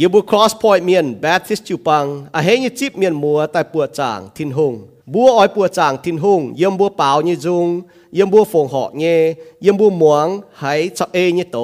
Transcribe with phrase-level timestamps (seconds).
[0.00, 2.04] ยิบุครอสพอยเมียนแบปทิสจูปัง
[2.36, 4.74] อาเฮยจิบเมียนมัวแต่ปวดจางทินหง
[5.12, 7.66] บัวอ้อยปวดจางทินหงเยี่ยมบัวเปล่าเยจุง
[8.14, 9.20] เยี่ยมบัวฝงหอะเงย
[9.62, 10.26] เยี่ยมบัวหมวง
[10.62, 11.58] หายสะเอเยโต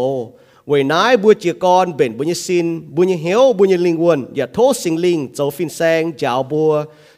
[0.67, 6.73] เวยนายบัวเจียกรนเบนบุญยสินบุญยเฮียวบุญยลิงวนอย่าโทษสิงลิงเจ้าฟินแซงเจ้าบัว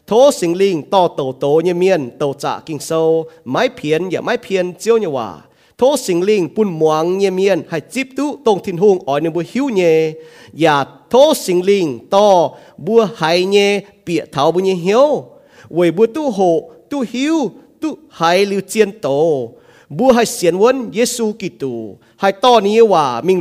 [0.07, 2.91] โทษสิงลิงต่อโตโตเยเมียนโตจ่ากิงโซ
[3.51, 5.29] ไม่เพียนอย่าไม่เพียนเจียวเยว่า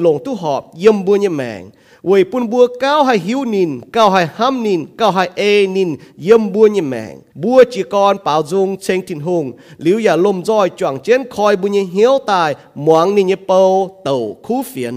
[0.07, 1.92] ลงตู้หอบเยี่ยมบัวเนี่ยแมงเวย
[2.31, 5.43] ปุ่นบัวก้าวให้หิวนินก้าวให้ห้ำนินก้าวให้เอ
[5.77, 5.91] นิน
[6.23, 9.45] เยี่ยมบัวเนี่ยแมงบัวจีกรเป่าจงเชงทินหง
[9.83, 12.51] หลิวอย่าลมจ้อยจ่วงเจนคอยบุญเนี่ยเหี้ยวตาย
[12.83, 13.61] หมวงนี่เนี่ยเปา
[14.05, 14.17] เต่า
[14.47, 14.97] คู่เฟียน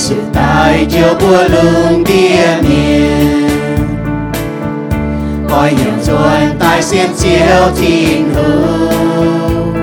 [0.00, 3.48] Giêsu tại chiều bùa lùng tia miền
[5.48, 9.74] coi nhiều chuồn tại xiên chiếu thiên hương.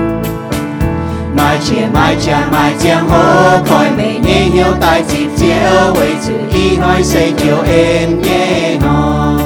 [1.36, 6.14] Mai chia mai cha mai chiang hô, coi mẹ nhé hiếu tại dịp chiếu với
[6.26, 9.42] chữ y nói xây chiều em nhé, nói.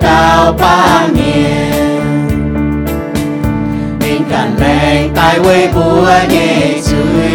[4.35, 7.31] cao ba miền cản lệnh tai quê bùa nhẹ chui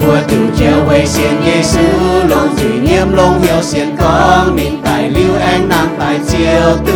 [0.00, 1.80] bùa tu treo quê xiên Giêsu
[2.28, 6.92] lông thủy nghiêm, lông hiểu xiên con mình tài lưu anh nam tài chiều tu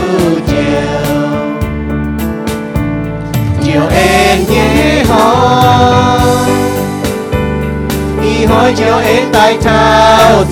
[0.46, 1.26] chiều
[3.64, 6.20] chiều em nhé hỏi
[8.22, 10.44] y hỏi chiều em tài thao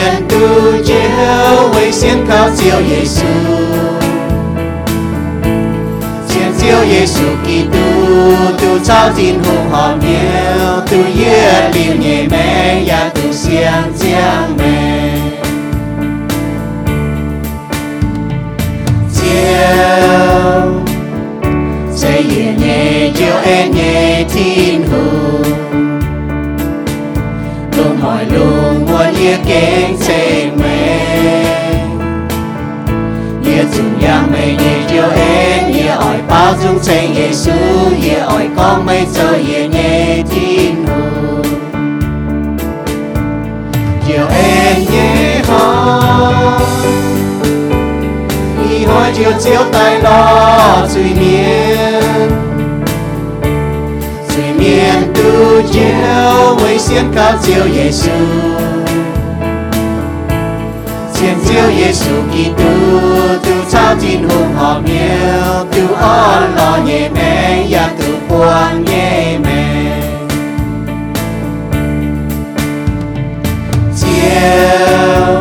[0.00, 3.26] suy miên suy miên tu chiều với xiên cao chiều Giêsu
[6.28, 7.78] xiên chiều Giêsu Kitô
[8.60, 14.56] tu trao tin hùng họ miêu tu yết liu nhẹ mẹ ya tu xiên chiang
[14.58, 14.99] mẹ chiều
[29.30, 31.44] luôn muốn yết mẹ
[33.44, 35.08] yết dùng yêu mẹ nhẹ chiều
[36.28, 37.52] bao dung xây Giêsu
[38.02, 39.32] yết ỏi con mây cho
[39.68, 41.42] nhẹ tin hồ
[44.06, 46.60] chiều em nhẹ hỏi
[48.70, 50.02] y hỏi chiều chiếu tay
[50.88, 52.30] suy miên
[54.28, 57.32] suy miên tu chiều với xiên cao
[61.20, 62.70] chiều Giêsu xiên chiều Giêsu Kitô
[63.44, 69.38] tu trao tin hùng họ miêu tu on lo nhẹ mẹ ya tu quan nhẹ
[69.44, 70.00] mẹ.
[73.96, 75.40] Chiều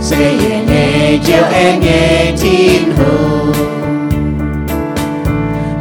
[0.00, 3.52] xây nhẹ nhẹ, chiều em nhẹ tin hùng.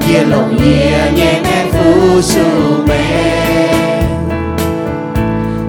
[0.10, 2.44] Ye lòng ye nhẹ men phu su
[2.88, 3.74] mẹ.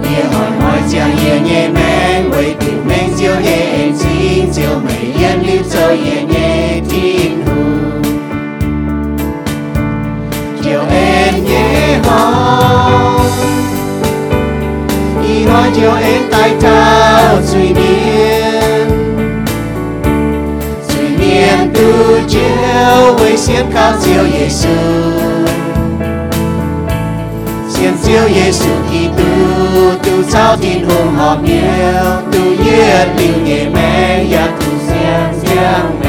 [0.03, 1.84] Ye hỏi hỏi chàng ye nhẹ men với
[3.25, 8.03] tình men chiều ye em xin chiều mẹ yên lưu cho ye nhẹ tin hùng
[10.65, 13.29] chiều em nhẹ hỏi
[15.29, 18.89] y hỏi chiều em tay thao suy miên
[20.89, 23.93] suy miên tu chiều với xiên cao
[28.07, 33.45] chiều Giêsu xiên chiều Giêsu Kitô tu trao tin hùng họ miêu tu yết liu
[33.45, 36.01] nhẹ mẹ ya tu xiên xiang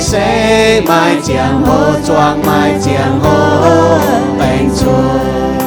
[0.00, 3.98] quỳ mai giang hồ choang mai giang hồ
[4.38, 5.62] bèn chuột.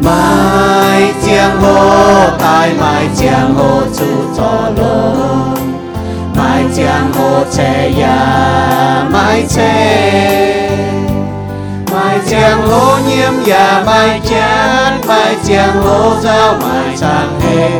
[0.00, 4.06] Mai giang hồ tai mai giang hồ chu
[4.36, 5.14] cho lô
[6.36, 10.70] mai giang hồ che ya, mai che.
[11.92, 17.70] Mai giang hồ nhiễm ya, mai chán mai giang hồ giao mai sang hề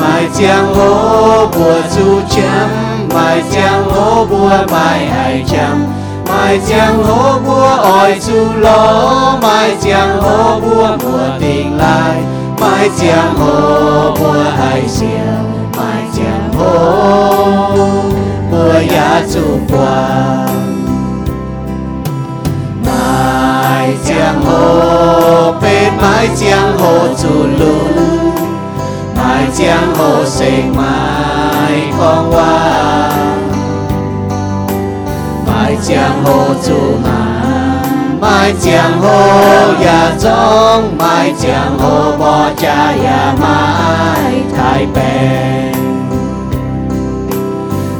[0.00, 5.92] mai giang hồ bùa chu chấm mai chàng hồ bua mai ai chàng
[6.28, 12.22] mai chàng hồ bua ỏi chu ló mai chàng hồ bua mùa tình lai.
[12.60, 16.74] Mai chàng hồ bua ai xiềng mai chàng hồ
[18.50, 20.86] bua ya chu quang.
[22.86, 28.32] Mai chàng hồ bên mai chàng hồ chu lún
[29.16, 32.81] mai chàng hồ sinh mai con hoa
[35.82, 42.94] mai giang hồ chu ngàn mai giang hồ ya trong mai giang hồ bỏ cha
[43.04, 45.74] ya mai thái bèn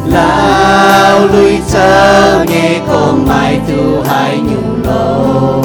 [0.06, 5.62] lao lui chơ nghe con mai tu hai nhu lô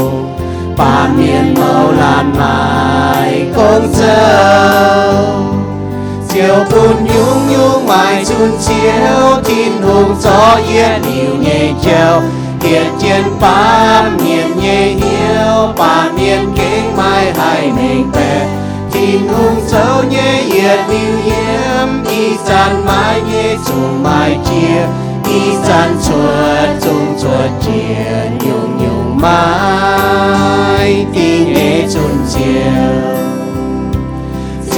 [0.77, 5.56] ba miền màu lan mai con chơ
[6.37, 12.21] chiều buồn nhung nhung mai chun chiếu thiên hùng gió yên nhiều nhẹ treo
[12.61, 18.47] hiện chiến ba miền nhẹ hiếu ba miền kính mai hai mình bè
[18.91, 24.81] thiên hùng sâu nhẹ yên yêu yếm y san mai nhẹ chung mai chia.
[25.33, 33.26] Y san chuột chung chuột chia, nhung nhung mai tiếng nhẹ chun chiều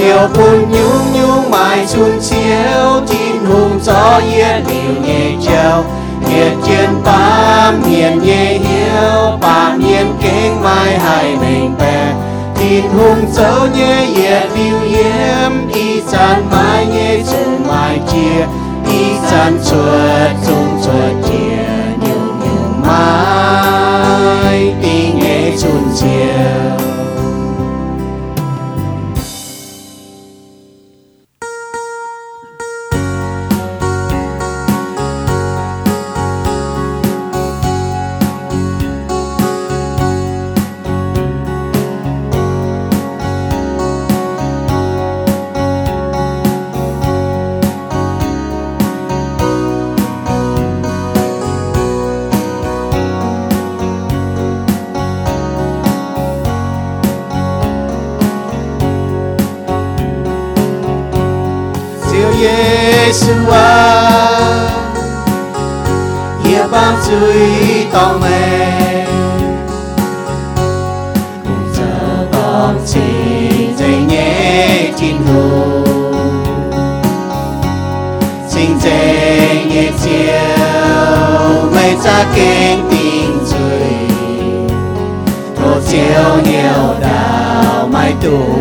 [0.00, 5.84] chiều phun nhung nhung mai chun chiếu thiên hùng gió yên điều nhẹ treo
[6.28, 12.12] nhiệt trên ba miền nhẹ hiếu ba miền kính mai hai mình bè.
[12.54, 18.46] Thiên hùng gió nhẹ nhiệt điều yếm y chan mai nhẹ chung mai chia.
[18.92, 21.64] Y chân chuột chung chuột chia
[22.00, 26.99] nhung nhung mai tiếng nhẹ chun chiều.
[63.10, 64.70] Giêsu à.
[66.44, 69.06] Ia bám chui tông mẹ
[71.44, 73.00] Cùng chờ con chỉ
[73.78, 75.84] dây nhé chín hồ
[78.48, 78.78] Xin
[79.68, 84.16] nhé chiều, Mây cha kinh tình chui
[85.56, 88.59] Thô chiều nhiều đào mai tuổi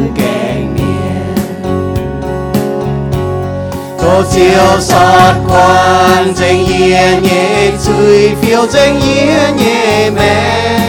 [4.19, 10.79] Tô chiều xót quan danh yên nhẹ chui phiêu, danh yên nhẹ mẹ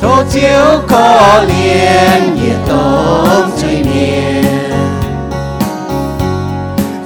[0.00, 4.44] Tô chiều có liền nhiệt tôm chơi miền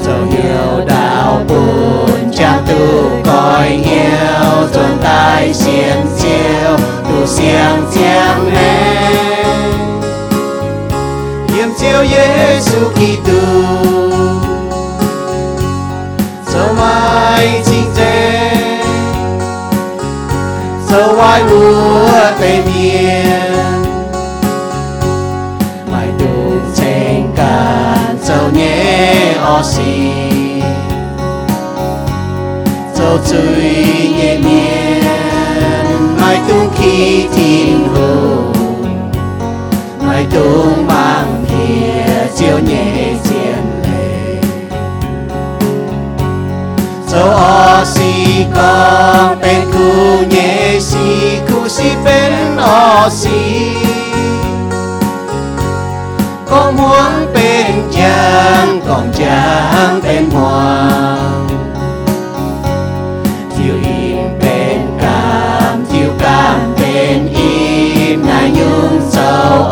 [0.05, 6.77] Dẫu hiểu đạo buồn, cha tu coi nghèo Tuần tai xiên chiều,
[7.09, 7.83] tu xiang
[8.55, 9.32] mẹ
[11.83, 13.43] nè Yếm chiều Giêsu Kitô.
[16.47, 18.51] Dẫu mai chính tế
[20.89, 23.85] Dẫu ai vua tây miền
[25.93, 30.13] Mai đủ trên cạn dẫu nhé, o xì
[32.95, 35.05] Dẫu chui nhẹ miền
[36.21, 38.43] Mai tung khi thiên hồ.
[40.07, 40.87] Mai tung
[42.43, 44.41] kia chiều nhẹ chiến lệ.
[47.07, 53.77] Dẫu o si con bên cu nhẹ si cu si bên o si.
[56.51, 60.29] Con muốn bên chàng, còn chàng bên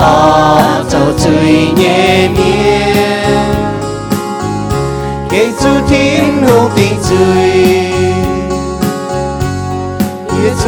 [0.01, 1.31] 啊，走最
[1.77, 2.39] 夜面，
[5.29, 7.15] 给主天路的罪，
[10.43, 10.65] 也做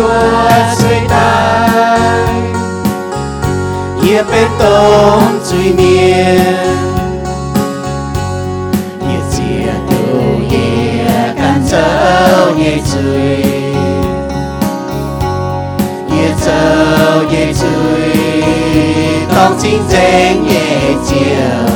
[0.76, 1.14] 最大，
[4.02, 4.60] 也被动
[5.42, 5.80] 最面。
[12.58, 12.94] 耶稣，
[16.10, 16.46] 耶稣，
[17.30, 18.11] 耶稣。
[19.62, 21.72] Chính danh nhẹ chiều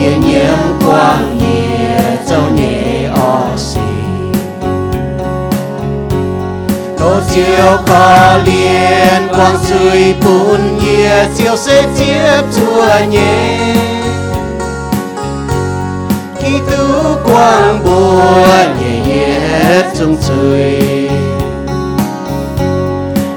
[0.00, 3.80] Ye nhiễm quang ye châu ye o xì
[6.98, 13.58] Tô chiều có liên quang suy bún nhẹ chiều sẽ tiếp chùa nhẹ
[16.38, 21.08] Khi tú quang buồn ye ye trung chui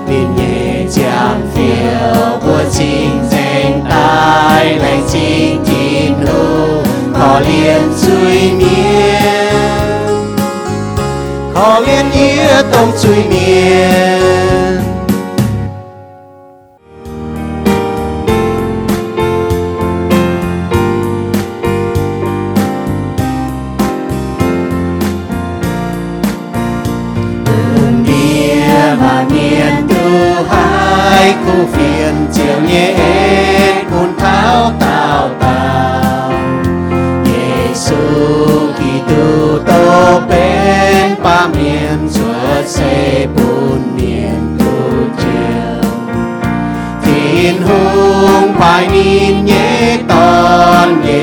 [0.07, 2.32] Bin ye chạm phiêu
[2.73, 9.23] xin dành tai lại chính tin hữu Có liên suy miên.
[11.53, 14.92] Có liên nghĩa tông suy miên.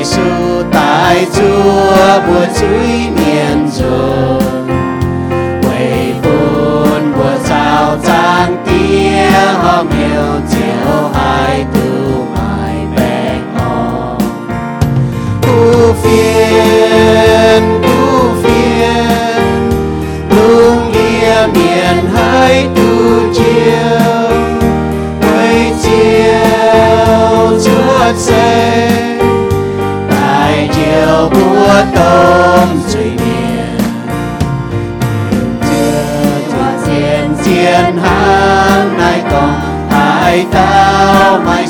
[0.01, 4.41] Giêsu tại chúa bùa chuối miền rồi
[5.63, 9.29] quầy buồn của sao trang tia
[9.61, 14.17] ho miêu chiều hai tu mai bèn ho
[15.41, 19.69] cu phiền cu phiền,
[20.29, 23.70] lung lia miền hai tu chiều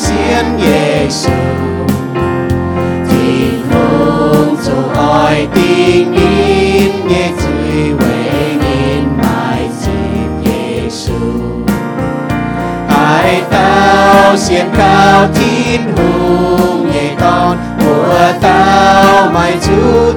[0.02, 1.32] diễn Giêsu
[3.10, 11.14] Thiên hùng dù oi tin in nhé tươi về nhìn mai dịp Giêsu
[12.88, 20.14] ai tao diễn cao thiên hùng nhé con của tao mai chú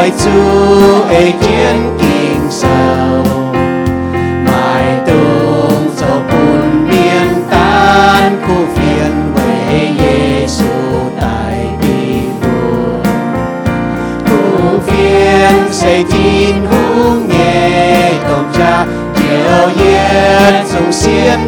[0.00, 3.24] hỏi Chúa ấy chiến kinh sầu
[4.46, 10.64] mai tung cho bùn miên tan, khu phiền về Giêsu
[11.20, 13.02] tại bi buồn
[14.26, 21.39] khu phiền xây tin hung nghe, tổng cha chiều yên dùng xiên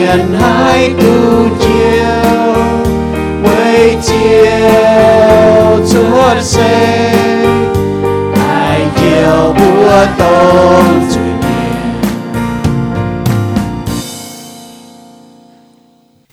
[0.00, 2.64] biển hải tu chiều
[3.44, 7.14] quay chiều chúa xây
[8.34, 11.20] ai chiều bùa tôn chúa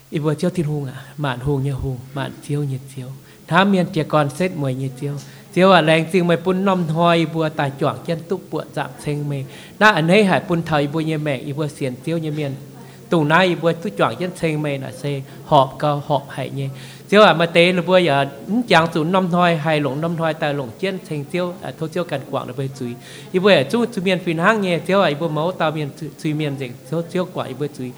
[0.10, 3.08] ít vừa chiếu thiên hùng à mạn hùng nhà hùng, mạn chiếu nhiệt chiếu
[3.48, 5.14] thá miền trẻ con xét mười nhiệt chiếu
[5.54, 8.90] chiếu à lành xin mày pun nom thoi vừa tài choảng chân túc bựa giảm
[9.06, 9.44] xanh mê.
[9.80, 12.52] Na anh ấy hải pun thời vừa nhà mẹ ít vừa xiển chiếu nhà miền
[13.10, 16.70] tù nay bữa tu chọn chân sen mê là xe họp cơ, họp hay nhé.
[17.10, 20.16] Chứ à mà tế là bữa giờ ừ, chẳng tụ năm thôi hay lộng năm
[20.18, 22.94] thôi, tại lộng chân thành tiêu à thôi tiêu cần quảng là bữa chuối
[23.32, 25.90] ý bữa chú chú miền phiền hang nhé chứ à ý máu tao miền
[26.24, 27.92] chuối miền dịch thôi tiêu quảng ý bữa chuối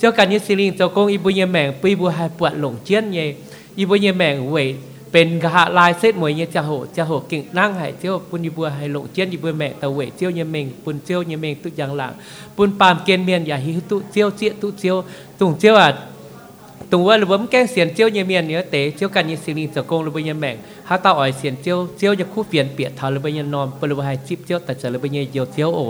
[0.00, 2.50] chứ cần như xí linh tao công ý bữa nhà mèn bữa bữa hai bữa
[2.50, 3.34] lộng chân nhé.
[3.76, 4.76] Ý bữa nhà mèn vậy
[5.16, 12.12] เป็นกะหลายเซตมวยเนี่ยจะโหเจ้าโหกิ่งนั่งให้เจ้าปุ่นยิบัวห้หลงเจียนยิบัวแม่ตะเวเจียวเยเมงปุ่นเจียวเยเมงตุอย่างหลัง
[12.56, 14.94] ปุ่นปามเกณฑ์เมียนอย่าหิตุเจ้าเจียตุเจ้า
[15.38, 15.74] ตุงเจ้า
[16.90, 20.56] ตุงว่าหรือว่ามแกงเสียนเจียวเยเมียนเนื้อเตะเจ้ากันยีสิริโกงหรือว่าเยแมง
[20.88, 25.80] ฮาตาอ่อยเสียนเจ้าเจียวจะคู่เปลี่ยนเปียดทาหรือว่ายนอมปุ่นหรือว่าห้จิบเจ้าแต่จะหรือว่าเยเยียวเจ้าโอ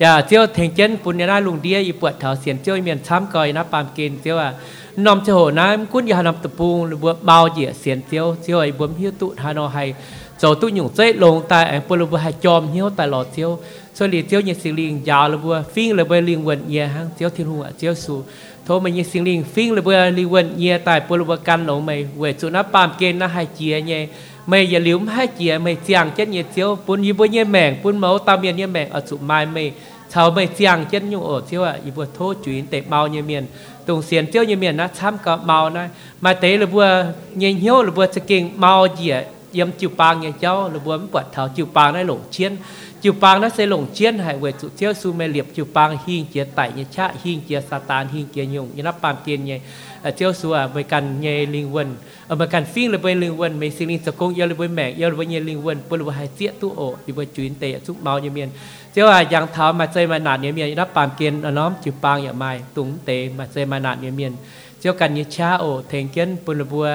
[0.00, 4.34] อย่าเจ้าวเทงเจนปุ่นเนี่ยได้ลุงเดียอีปวดเท้าเสียนเจียเมียนช้ำก่อยนะปามเกณฑ์เจีย
[4.96, 5.86] nom cho hồ na em
[6.24, 6.90] nằm tập bung
[7.22, 9.94] bao dĩa xiên tiêu tiêu ấy bấm hiu tụ hà nó hay
[10.72, 13.58] nhung chết lông tai em bơ lúa hay chom hiu tai lọt tiêu
[13.94, 17.46] cho tiêu những sinh linh già lúa phim lúa linh quần nhẹ hàng tiêu thiên
[17.46, 18.22] hùng tiêu su
[18.66, 21.80] thôi mình những sinh linh phim lúa linh quần nhẹ tại bơ lúa căn lỗ
[21.80, 24.06] mày về chỗ nó bám kên nó hay chia nhẹ
[24.46, 27.76] mày giờ liếm hai chia mày chàng chết nhẹ tiêu bún như bún nhẹ mèng
[27.82, 29.72] bún máu tam nhẹ mèng ở chỗ mai mày
[30.14, 33.22] sau bây giang chết nhu ở siêu à y vừa thô chuyến tế bao nhiêu
[33.22, 33.46] miền.
[33.86, 35.88] Tùng xiên tiêu như miền nó chăm cả màu này
[36.20, 39.90] mà tế là vừa nhìn hiếu là vừa sẽ kinh màu gì à yếm chịu
[39.96, 42.56] bang như cháu, là vừa bật thảo chịu bang này lộ chiến
[43.06, 49.50] จูปางนั้นเซหลงเจียนหายเวสุเซียวซูเมเลียบจูปางฮิงเจียไตเนชะฮิงเจียซาตานฮิงเจียยงยนับปามเจียนเน
[50.16, 51.88] เจียวซัวเมการเนลิงเวน
[52.26, 58.48] เอเการฟิงเลยไปลิงเวนเมซิลิงสกงเยเลยไปแมกเยเลยไปเนลิงเวนปลุบหายเจียตุโอดิบจุนเตะซุกเมาเยเมียน
[58.92, 64.32] เจ้าอย่างเท้ามาเจมานาเนีเมียนยนับปามเกียนน้อมจูปางอย่าไม่ตุงเตะมาเจมานาเนีเมียน
[64.80, 66.86] เจ้ากันเนชะโอเทงเกียนปรุบัว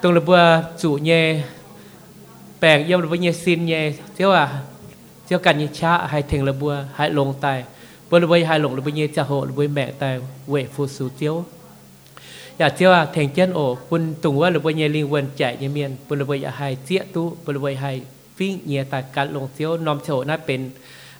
[0.00, 0.38] ตุงลบัว
[0.80, 1.10] จุเน
[2.60, 3.72] แปลงเยเลยไปเนซินเน
[4.14, 4.28] เจ้า
[5.26, 7.58] เจ้ากันยิชาให้ถึงระบัวให้ลงตาย
[8.10, 10.14] บริเวให้ลงระบัวเยจะโหระบัวแม่ตาย
[10.50, 11.34] เวฟูสูเจียว
[12.58, 17.90] อยากเจ้าแทงเกนโอปุนตุงว่าระบัวเยลิงวันแจเยเมียนบริเวอยากให้เจียตุบริเวให้
[18.36, 20.60] ฟิ้งเงียตาการลงเจียวนอมโฉน่าเป็น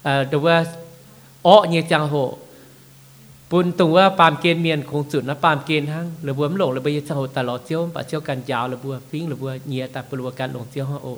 [0.03, 0.57] เดว่า
[1.47, 2.15] อ้อเงียจังโห
[3.51, 11.09] ปุ่นตรงว่าปามเกณฑ์เมียนคงจุดนะปามเกณฑ์ทั้งหรือบวมหลงหรือบัวจังโหตลอดเจียวปะเจียวกันยาวหรือบัวฟิ้งหรือบัวเงียแต่ปลัวกันหลงเจียวฮะโอ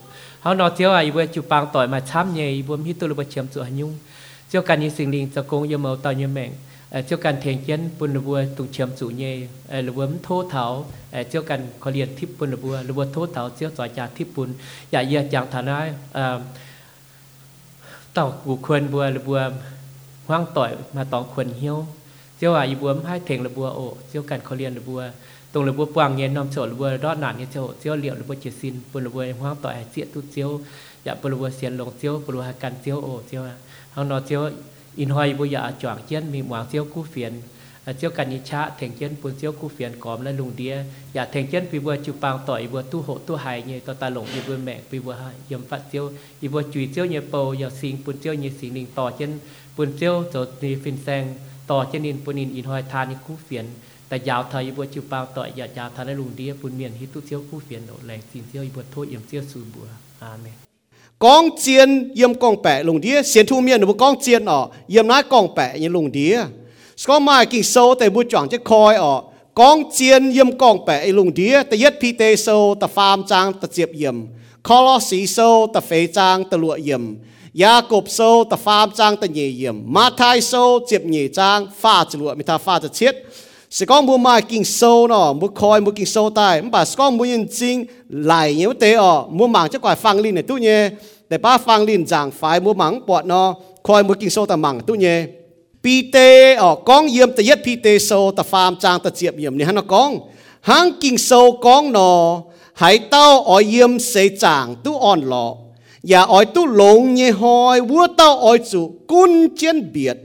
[0.40, 3.92] เขานอเจียวอะอีบัวจุปางต่อยมาช้ำเนี่ยอีบัวมีตัวหรือบัวเชียมจุหันยุ่ง
[4.48, 6.50] เจียวกันยี่สิงลิงจะโกงยมเอาตอนยมแมง
[7.07, 9.35] เจียวกันเทียงเจนปุ่นหรือบัวตุงเชียมจุเนี่ย
[9.85, 10.64] หรือบวมโทษเถา
[11.29, 14.48] เจียวกันเขาเรียนทิพปุนหรือบัวหรือบวโทษเถาเจียวจอยจากทิพปุน
[14.90, 15.76] อย่าเยี่ยจังฐานะ
[18.16, 19.40] ต่อกูควรบัวหรือบัว
[20.29, 21.79] ห้างต่อยมาตองควรเหี้ยว
[22.40, 25.05] chiếu à ibu em hai thèn là bùa ô chiếu cản khó liền là bùa
[25.53, 28.14] tùng là bùa quang nghe nom chỗ là bùa đó nạn nghe chỗ chiếu liệu
[28.14, 30.61] là bùa chỉ xin bùa là bùa em hoang tỏi diện tu chiếu
[31.05, 33.55] dạ bùa là bùa xiên lồng chiếu bùa là cản chiếu ô chiếu à
[33.92, 34.51] hông nó chiếu
[34.96, 37.33] in hoi bùa dạ choảng chiến mi hoàng chiếu cú phiền
[37.98, 40.74] เจ้ากันยิชะแทงเจียนปุนเจ้ากูเฟียนกอมและลุงเดีย
[41.14, 46.05] อย่าแทงเจียนปีบัวจูปางต่อยบัวตู้โหตู้หายเงยตอตาหลงปีบัวแมกปีบัวหายยมปัดเจ้า
[46.42, 49.31] อีบัวจุยเจ้าเงยเปาอย่าสิงปุนเจ้าเงยสิงลิงต่อเจียน
[49.77, 51.24] ปุนเจ้าโจดนีฟินแซง
[51.70, 53.66] ต่อเจนินปุนินอินหอยทานิคู่เฟียน
[54.09, 59.87] แต่ยาวเทยบัวชิวปาวต่อยายาวทานลุงเดียปุนเมียนฮิตุเซียวคู่เฟียนโดแหลงสินเซียวอีบัวโทเอี่ยมเซียวสูบัว
[60.22, 60.57] อาเมน
[61.24, 66.35] กองเจียนเยี่ยมกองแปะลุงเดียเสียนทูเมียนหนูกองเจียนอ๋อเยี่ยมน้ากองแปะยังลุงเดีย
[67.00, 69.14] สก็มากิ่งโซแต่บุจวงจะคอยอ๋อ
[69.61, 72.46] กองเจียนเยี่ยมกองแปะไอ้ลุงเดียแต่ยัดพีเตโซ
[72.78, 74.16] แต่ฟาร์มจางแต่เจียบเยี่ยม
[74.66, 75.38] คอลอสีโซ
[75.72, 77.04] แต่เฟจางแต่ลวเยี่ยม
[77.59, 82.18] Jacob sâu, ta farm trang ta nhị yếm Mathai sâu diệp nhị trang, pha chữ
[82.18, 83.25] lụa mi ta pha chữ chết
[83.71, 86.62] sẽ có mua mai kinh sâu nó mua khói mua kinh sâu tai.
[86.62, 90.35] Mà có mua yên chính lại nhiều tế ở mua mảng cho quả phang linh
[90.35, 90.90] này tu nhé
[91.29, 94.57] để ba phang linh giảng phải mua mảng bọt nó, khói mua kinh sâu ta
[94.57, 95.27] mảng tu nhé
[95.83, 99.37] pi tê ở con yếm ta yết pi tê sâu, ta pham trang ta chiệp
[99.37, 100.18] yếm này hắn nó con.
[100.61, 102.42] Hang kinh sâu con nó
[102.75, 105.55] hãy tao ở yếm sẽ chàng tu on lọ.
[106.04, 110.17] và ở tu lông nhé hoi vua tao ở chủ quân chiến biệt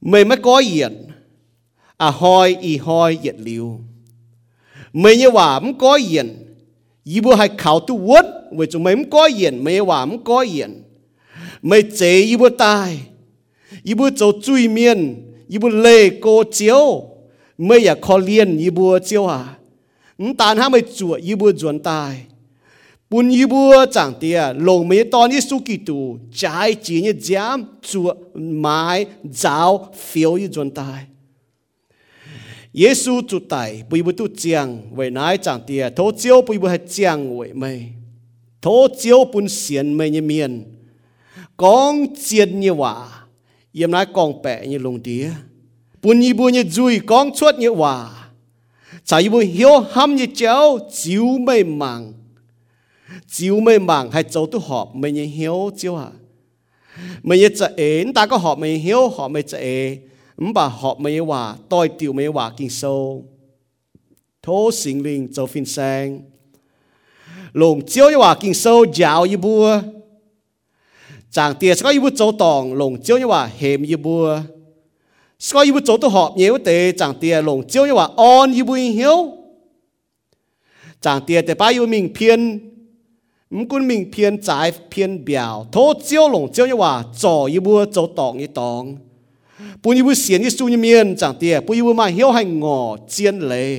[0.00, 1.06] mấy mới có yên
[1.96, 3.80] à hoi y hoi yết liu.
[4.92, 6.43] Mấy như hòa mới có yên
[7.04, 10.18] y bùa hay khảo tu vốn vì chúng mày mới có yên mày hòa mới
[10.24, 10.84] có yên
[11.64, 13.00] mày chế y bùa tai.
[13.82, 15.14] Y bùa châu chui miên.
[15.48, 17.04] Y bùa lê cô chiếu.
[17.58, 19.44] Mày à khó liên y bùa chiếu à?
[20.38, 22.16] Tàn ha mày chùa y bùa chuẩn tai.
[23.10, 27.12] Bún y bùa chẳng tia lồng mấy tòn y su kỳ tù, trái chỉ như
[27.20, 31.04] giám, chùa, mái, giáo, phiếu y chuẩn tai.
[31.04, 31.13] Giêsu
[33.28, 35.90] chủ tài bùi bùi tu chiang vậy nãy chẳng tia.
[35.96, 37.92] Thô chiếu bùi bùi chiang vậy mày
[38.64, 40.64] thô chiếu bùn xiên mày như miền
[41.56, 43.08] con chiên như hòa
[43.72, 45.30] yếm nãy con bẹ như lùng tía
[46.02, 48.10] bùn y bùi như dùi con chuột như hòa
[49.04, 52.12] chả y bùi hiếu hâm như chéo chiếu mày màng
[53.28, 53.78] chiếu mày
[54.12, 56.08] hay châu tu họp mày như hiếu chiếu à
[57.22, 59.98] mày như chả ến ta có họp mày hiếu họp mày chả ế
[61.26, 63.24] hòa tôi tiểu mày hòa kinh sâu
[64.42, 66.20] thô sinh linh châu phiên sang
[67.52, 69.80] lùng chiếu như hòa kinh sâu giáo như bùa
[71.30, 74.40] chẳng tiền có yêu châu tòng lồng chiếu như là hềm yêu bùa
[75.52, 78.64] có yêu châu tu họp nhiều tệ chẳng tiền lồng chiếu như là on yêu
[78.64, 79.32] bùi hiếu
[81.00, 82.70] chẳng tiền để ba yêu mình phiên
[83.50, 87.60] mình cũng mình phiên trái phiên biểu thô chiếu lồng chiếu như là trò yêu
[87.60, 89.13] bùa châu tòng như tòng bùi yêu bùi xiên như su
[89.82, 92.78] ปุยบุเสียนยิสูยเมียนจางเตียปุยบุมาเหี้ยวให้งอ
[93.10, 93.70] เจียนเลย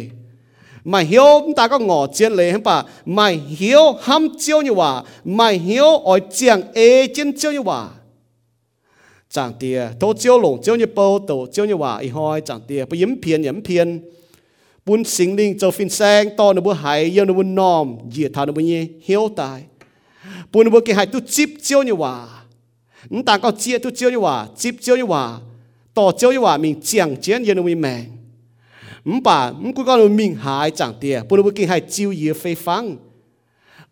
[0.92, 2.78] มาเหี้ยวตาก็งอเจียนเลยเห็นปะ
[3.18, 3.26] มา
[3.58, 4.92] เหี้ยวห้ำเจียวนี่ว่า
[5.38, 6.80] มาเหี้ยวอ่อยเจียงเอ
[7.12, 7.80] เจียนเจียวนี่ว่า
[9.36, 13.88] จางเตียโตเจียวหลงเจียวนี่เปาโตเจียวนี่ว่าอีหอยจางเตียไปยิ้มเพียนยิ้มเพียน
[14.86, 19.60] ปุ้นสิงลิงเจ้าฟินแซงตอนนบุหายเยนบุนอมเหยียดทานบุญเย่เหี้ยวตาย
[20.52, 22.14] ปุ้นบุเกหายตุจิบเจียวนี่ว่า
[23.12, 25.24] นั่นต่างก็เจียตุเจียวนี่ว่าจิบเจียวนี่ว่า
[25.98, 28.04] ต่อเจ้าว่ามิงเจียงเจียนเยนวิแมง
[29.10, 32.84] มป่ามึงกูก็มิงหายจังเตียปุ่นบุกินให้จิวเยไฟฟัง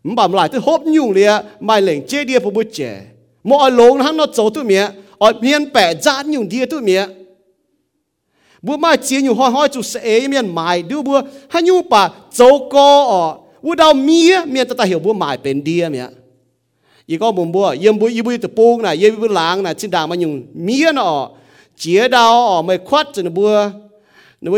[0.03, 3.01] Bảo lại tu hốp nhung lia mai lệnh chế dia bua trẻ
[3.43, 6.79] mà oi lông hắn nó chỗ tu mía oi miên bẻ giá nhung dia tu
[6.81, 7.05] mía
[8.61, 11.65] bua mai chia nhung hoi hoi chu sa e yim bien mai du bua hắn
[11.65, 15.63] nhung pa châu co, ọ u đau mía mía ta ta hiểu bố mãi bên
[15.63, 16.07] đi mía
[17.05, 19.91] y có bùa yếm bùi yếm bùi tự buông này yếm bùi láng này trên
[19.91, 21.29] đàng mà nhung mía nó
[21.77, 23.71] chia đau, ở mày khoát cho bùa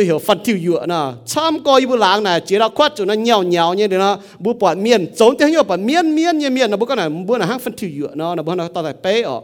[0.04, 3.06] hiểu phân thiêu dựa nè chăm coi yếm bùi láng này chia đau khoát cho
[3.06, 6.38] nó nhào nhào như thế nó bùa bỏ miên, trốn thế nhau, bỏ miên miên
[6.38, 6.80] như miên.
[6.80, 9.22] Bùa cái này bùa là hang phân thiêu dựa nó bùa nó tao tại bé
[9.22, 9.42] ở.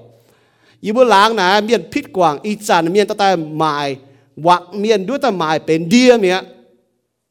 [0.82, 3.96] Yếm bùi láng này, miên pít quảng, y chàn miên, tao tại mài
[4.44, 6.40] hoặc miên đuôi tao mài bên đi mía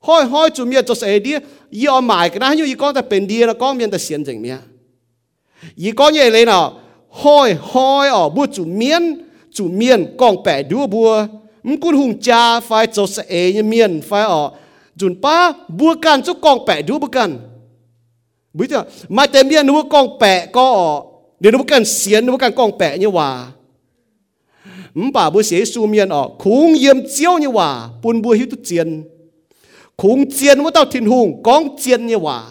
[0.01, 1.35] hoi hoi chủ miệt cho sẽ đi
[1.71, 3.99] y ở mãi cái này như y con ta bên đi là con miền ta
[3.99, 4.59] xiên chỉnh miệt
[5.77, 6.81] y con như thế nào.
[7.09, 11.27] Hoi hoi, ở bu chủ miền chủ miền con bẻ đua bùa.
[11.63, 14.51] Mình quân hùng cha phải cho sẽ như miền phải ở.
[14.99, 17.39] Chuẩn pa, bùa can cho con bẻ đua bùa can.
[18.53, 21.11] Bây giờ mà tên miền nó con bẻ có ở.
[21.41, 23.47] Nếu nó cần xiên nó cần con bẻ như hòa.
[24.95, 26.29] Mình bảo bùa sẽ su miền ở.
[26.39, 27.89] Khung yếm chiếu như hòa.
[28.03, 29.03] Buồn bùa hiu tu chiến
[30.01, 32.45] khủng chiến với tao thiên hùng con chiến như hòa.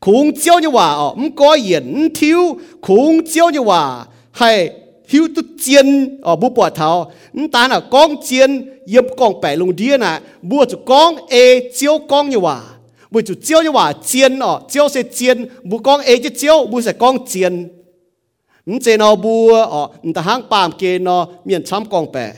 [0.00, 2.56] Khủng chiếu như hòa ờ không có yến thiếu.
[2.82, 4.70] Khủng chiếu như hòa, hay
[5.08, 7.12] hiếu tu chiến ở ờ, bố bỏ thảo.
[7.52, 11.98] Ta là con chiến yếm con bẻ lùng đi nè bùa chủ con e chiếu
[12.08, 12.62] con như hòa.
[13.10, 16.66] Bùa chủ chiếu như hòa chiến ờ chiếu sẽ chiến bùa con e chứ chiếu
[16.70, 17.68] bùa sẽ con chiến
[18.66, 22.32] mình chế nó bùa ở ờ, ta hàng bàm kia nó, miền chăm con bẻ.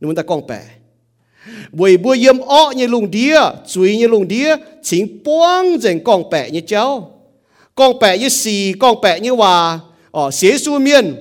[0.00, 0.60] Nhưng ta con bẻ
[1.72, 6.30] buổi bữa yếm ọ như lùng đĩa, chuối như lùng đĩa, chính buông dành con
[6.30, 7.18] bè như cháu
[7.78, 9.80] con bè như xì, con bè như hòa.
[10.10, 11.14] Ở xế su miên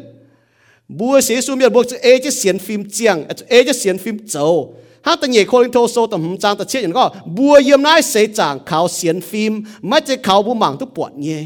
[0.88, 3.98] bữa xế su miên bữa chữ ê chứ xiên phim chiang à, ê chứ xiên
[3.98, 4.74] phim châu.
[5.02, 7.60] hát ta nhảy khôi linh thô sô tầm hầm trang ta chết những có bữa
[7.66, 11.44] yếm nái xế chàng khảo xiên phim mắt chứ khảo bùa mảng tu bọt nhé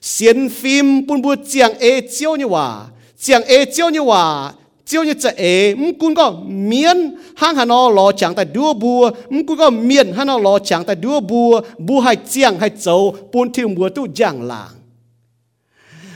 [0.00, 2.86] xiên phim bún bún chiang ê chiêu như hòa.
[3.18, 4.52] Chiang ê chiêu như hòa
[4.90, 9.10] chiêu như chạy ế cũng có miên hang hà nó lo chẳng tại đua bùa
[9.30, 12.70] m cũng có miên hà nó lo chẳng tại đua bùa bùa hay chiang hay
[12.80, 14.68] châu buôn thiêu bùa tu giang làng.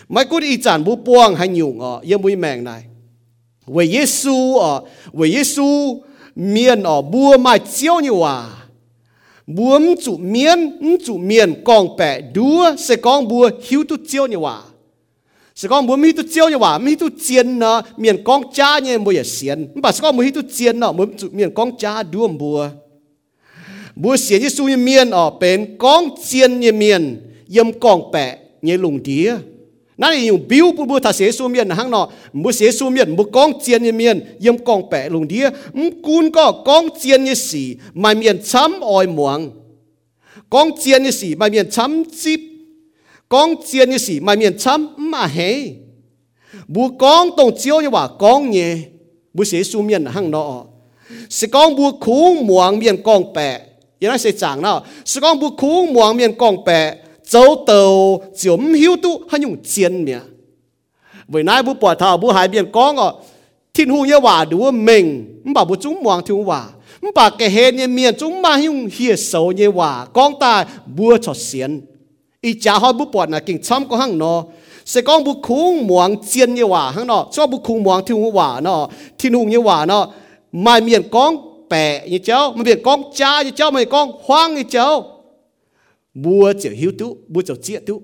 [0.08, 2.82] Mấy cú đi chản bùa buông hay nhiều ngọ, yên bùi mèng này.
[3.66, 4.82] Về Giêsu ở ờ,
[5.12, 6.02] về Giêsu
[6.36, 8.46] miên ở ờ, bùa mai chiêu như hòa.
[9.46, 14.36] Buông chủ miên chủ miên con bẻ đua sẽ con bùa hiếu tu chiêu như
[14.36, 14.62] hòa.
[15.55, 18.79] sẽ con bùa mi tu chiêu như hòa mi tu chiên nó miên con cha
[18.79, 22.03] như bùa xiên bà sẽ con bùa tu chiên nó bùa chủ miên con cha
[22.03, 22.69] đua bùa
[23.95, 28.37] bùa xiên như su như miên ở bên con chiên như miên yếm con bè
[28.61, 29.35] như lùng đĩa
[30.01, 32.05] นั่นเองบิวปูบูถ้าเสียสูเมียนหังเนาะ
[32.41, 35.45] มูเสียสูเมียนมูกองเจียนเมียนยมกองแปะลงเดีย
[35.77, 37.67] มกุนก็กองเจียนยี่สี่
[38.03, 38.19] มาเ
[43.34, 45.70] con chiên như sĩ mà miền chấm mà hế.
[46.68, 48.76] Bu con tổng chiếu như bà con nhé.
[49.32, 50.64] Bu sĩ su miền hàng nọ.
[51.30, 53.60] Sẽ con bu khú muang miền con bè
[53.98, 54.84] yên nó sẽ chẳng nào.
[55.04, 56.94] Sẽ con bu khú muang miền con bè
[57.28, 60.22] châu tàu chiếm hiếu tu, hay dùng chiên miệng
[61.28, 63.10] với nay bu bỏ thảo bu hai miền con à
[63.74, 65.40] thiên hu như bà đủ mình.
[65.54, 66.64] Bà bu chúng muang thiên bà.
[67.14, 70.04] Bà cái hệ như miền chúng mà dùng hiếu sâu như bà.
[70.04, 70.66] Con ta
[70.96, 71.93] bua cho xiên
[72.44, 74.44] ý cha hỏi bố bỏ là kinh chăm có hăng nó
[74.84, 78.30] sẽ con bố khung mong chiến như hòa hăng nó cho bố khung mong thiên
[78.32, 80.08] hòa nó thiên hu như hòa nó
[80.52, 81.36] mai miền con
[81.68, 85.22] bè như cháu mà miền con cha như cháu mà con hoang như cháu
[86.14, 88.02] bùa chỉ hiếu tu bùa chỉ chia tu.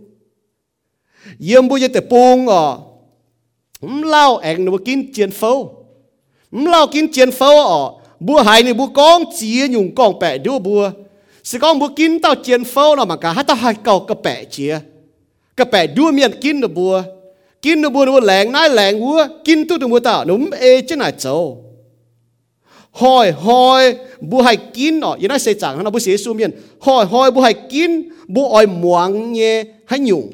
[1.38, 2.78] Yếm bùa chỉ bung ở
[3.80, 5.86] 唔 lao uh, ăn nó kín chiến phâu
[6.50, 10.18] 唔 lao kín chiến phâu à, uh, bùa hai này bùa con chia dùng con
[10.18, 10.90] bè đua bùa
[11.44, 14.14] sẽ có mua kín tao chiến phâu là mà cả hát tao hai cầu cà
[14.22, 14.78] bẻ chia
[15.56, 17.02] cà bẻ đua miệng kín được bùa.
[17.62, 20.80] Kín nó bùa được lẹn nái lẹn bùa kín tu được bùa tao núm ê
[20.80, 21.64] chứ này châu
[22.90, 26.50] hỏi hỏi bùa hai kín nó, yên nói sẽ chẳng nó bùa sẽ su miệng
[26.80, 28.02] hỏi hỏi bùa hai kín.
[28.28, 30.30] Bùa oi muang nhé hay nhung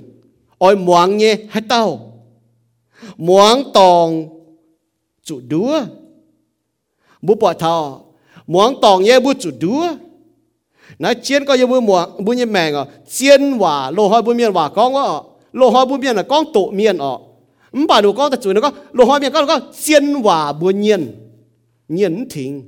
[0.59, 2.13] oi muang nhé hay tao.
[3.17, 4.29] Muang tòng
[5.25, 5.83] chủ đua
[7.23, 8.01] bùa bỏ thọ.
[8.47, 9.89] Muang tòng nhé bùa chủ đua
[10.99, 17.21] 那煎个又不磨不热面哦，煎瓦落海不面瓦光哦，落海不面了光肚面哦。
[17.73, 20.99] 唔把路光就做那个落海面光个煎瓦不热，
[21.89, 22.65] 热停，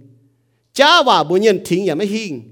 [0.72, 2.44] 加瓦不热停也没兴。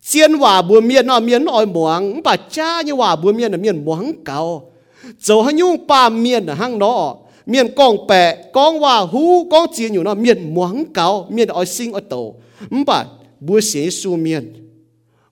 [0.00, 4.64] 煎瓦不面哦，面哦忙，唔把加你瓦不面的面忙搞，
[5.18, 7.26] 就还用把面的行咯。
[7.46, 11.92] miền con bè con hoa hú con chia nhiều nó miền muống cao miền ở sinh
[11.92, 12.34] ở tổ
[12.70, 13.04] mà
[13.40, 14.69] bữa xế su miền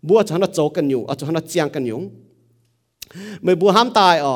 [0.06, 1.98] บัวจะหันโจกันอยู่อาจจะหันเจียงกันอยู่
[3.42, 4.34] ไม่บัวห้ามตายอ๋อ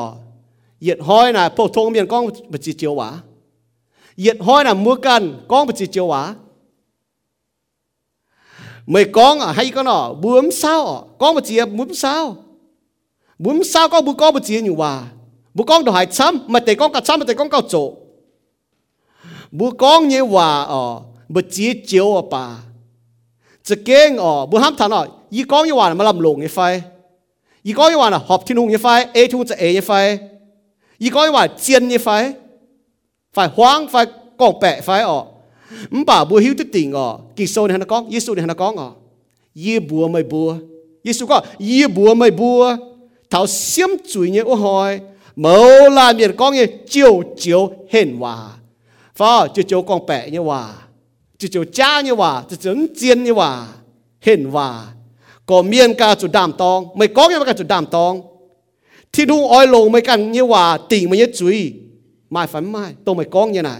[0.81, 3.09] เหยียดห้อยน่ะพวกทงเมียนก้องปจิเจียวหวา
[4.19, 5.21] เหยียดห้อยน่ะมือกัน
[5.51, 6.21] ก้องปจิเจียวหวา
[8.89, 12.15] ไม่ก้องอ่ะให้ก็หนอบัวมเศร้าอ๋อก้องปจิบัวมเศร้า
[13.43, 14.93] บัวมเศร้าก็บัวก้องปจิอยู่หวา
[15.55, 17.75] บัวก้องดอกหายซ้ำมาแต่ก้องกัดซ้ำมาแต่ก้องกัดโจ
[19.57, 20.81] บัวก้องเนี่ยหวาอ๋อ
[21.33, 22.43] ปจิเจียวอ่ะป่า
[23.67, 26.83] จะเก่งอ๋อบัวห้ามทานอ๋อ 伊讲一晚冇冧龍一塊，
[27.63, 30.19] 伊講一晚啊合天空一塊，A two 就 A 一塊，
[30.99, 32.35] 伊講一晚尖一塊，
[33.33, 35.27] 塊黃塊講白塊哦，
[35.89, 38.95] 唔把唔曉得定哦，基數你喺度講，耶穌你喺度講哦，
[39.53, 40.55] 耶步咪步，
[41.01, 42.63] 耶穌講耶步咪步，
[43.27, 45.01] 頭先罪嘅我害，
[45.35, 48.59] 冇啦面講嘢朝朝顯話，
[49.15, 50.89] 否朝朝講白嘅話，
[51.39, 53.67] 朝朝渣嘅話，朝朝尖嘅話，
[54.21, 54.92] 顯話。
[55.48, 58.12] ก็เมียนกาจุดดามตอง ไม่กองเนี่ยกาจุดดามตอง
[59.12, 61.58] ที่ดูอ้อยลงไม่กันเนี่ยว่าติ่งมันเนี่ยจุย
[62.30, 63.70] ไม่ฝันไม่ตัวไม่กองเนี่ยไหน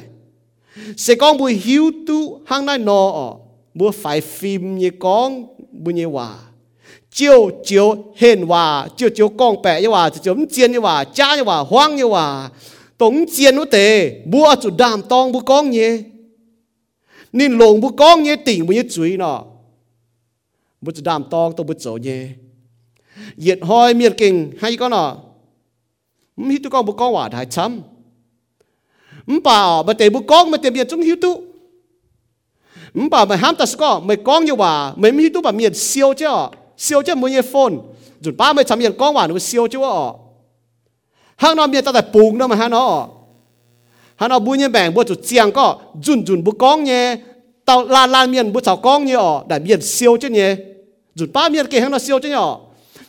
[1.00, 3.28] เสกองบุยหิวตู้ห้างได้นออ๋อ
[3.78, 4.04] บัวไฟ
[4.36, 5.28] ฟิล์มเนี่ยกอง
[5.82, 6.28] บุญเนี่ยว่า
[7.14, 7.86] เจียวเจียว
[8.18, 8.64] เห็นว่า
[8.94, 12.26] เจียวเจียวกองแปะเนี่ยว่าเจียวเจียนเนี่ยว่าจ้าเนี่ยว่าห้างเนี่ยว่า
[13.00, 13.78] ตรงเจียนนู้เต
[14.32, 15.92] บัวจุดดามตองบัวกองเนี่ย
[17.38, 19.38] นี่ลงบัวกองเนี่ยติ่งบุญเนี่ยจุยเนาะ
[20.83, 22.27] bút đàm tong tôi bút chỗ nhé
[23.37, 25.17] yết hoi miệt kinh hay có nọ
[26.37, 27.81] hít tu con bút con quả đại chấm.
[29.43, 31.43] Bà bà tề bút con mà tề biệt chúng hiếu tu.
[33.11, 34.01] Bà mà ham ta có?
[34.05, 34.93] Mày con như bà.
[34.95, 36.27] Mày hít tu bà miệt siêu chứ
[36.77, 37.73] siêu chứ muốn nhé phone.
[38.19, 40.15] Dù ba mày chấm miệt con quả nó siêu chứ ọ
[41.35, 43.07] hàng nó miệt ta tại bùng đó mà hàng nó
[44.15, 45.79] hàng nó bùi nhé bèn bùi chủ chiang có.
[46.03, 47.17] Dùn dùn bút con nhé
[47.65, 50.55] tàu la la miền bút sào con nhở đã miền siêu chứ nhé
[51.15, 52.55] rụt ba miền kia hắn nó siêu chứ nhở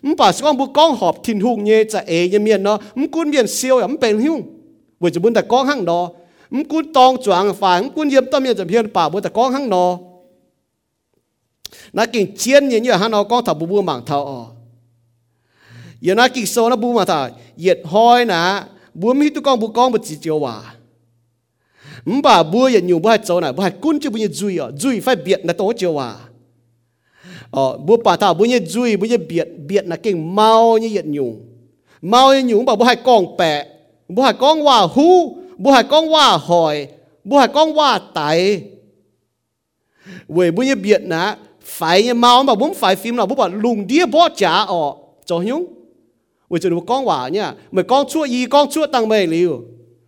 [0.05, 2.79] mình bảo con bút con họp thìn hùng nhé chả ế như miền nó.
[2.95, 4.41] Mình cuốn miền siêu, ấm bền hiu.
[5.01, 6.11] Vừa chỉ muốn đặt con hăng đó.
[6.51, 9.33] Mình cuốn tông choáng phải mình cuốn yếm tâm miền chả hiền bảo muốn đặt
[9.33, 9.99] con hăng nó.
[11.93, 14.45] Nó kinh chiến như như hắn nó con thảo bù bù mảng thảo ở.
[16.01, 17.29] Giờ nó kinh số nó bù mà thảo.
[17.57, 18.65] Yết hoi nà
[18.95, 20.75] bùm hít tu con bù con bù chỉ chiều hòa
[22.07, 25.01] bà bùa ya nhiều bà cháu này bà cún chứ bây giờ duy à duy
[25.01, 26.15] phải biệt là tốt chưa à
[27.51, 30.89] ờ bùa bà ta bây giờ duy bây giờ biệt biệt là cái mau như
[30.89, 31.37] hiện nhiều
[32.03, 33.67] mau như nhiều bà bùa hai con bẹ
[34.09, 36.87] bùa hai con wa hú bùa hai con wa hoi
[37.25, 38.63] bùa hai con wa tại
[40.29, 43.49] về bây giờ biệt là phải như mau mà bốn phải phim nào bố bà
[43.49, 44.93] lùng đĩa bó chả ờ
[45.25, 45.67] cho nhung
[46.51, 49.63] vì chúng con hòa nha mày con chua y con chua tăng mày liu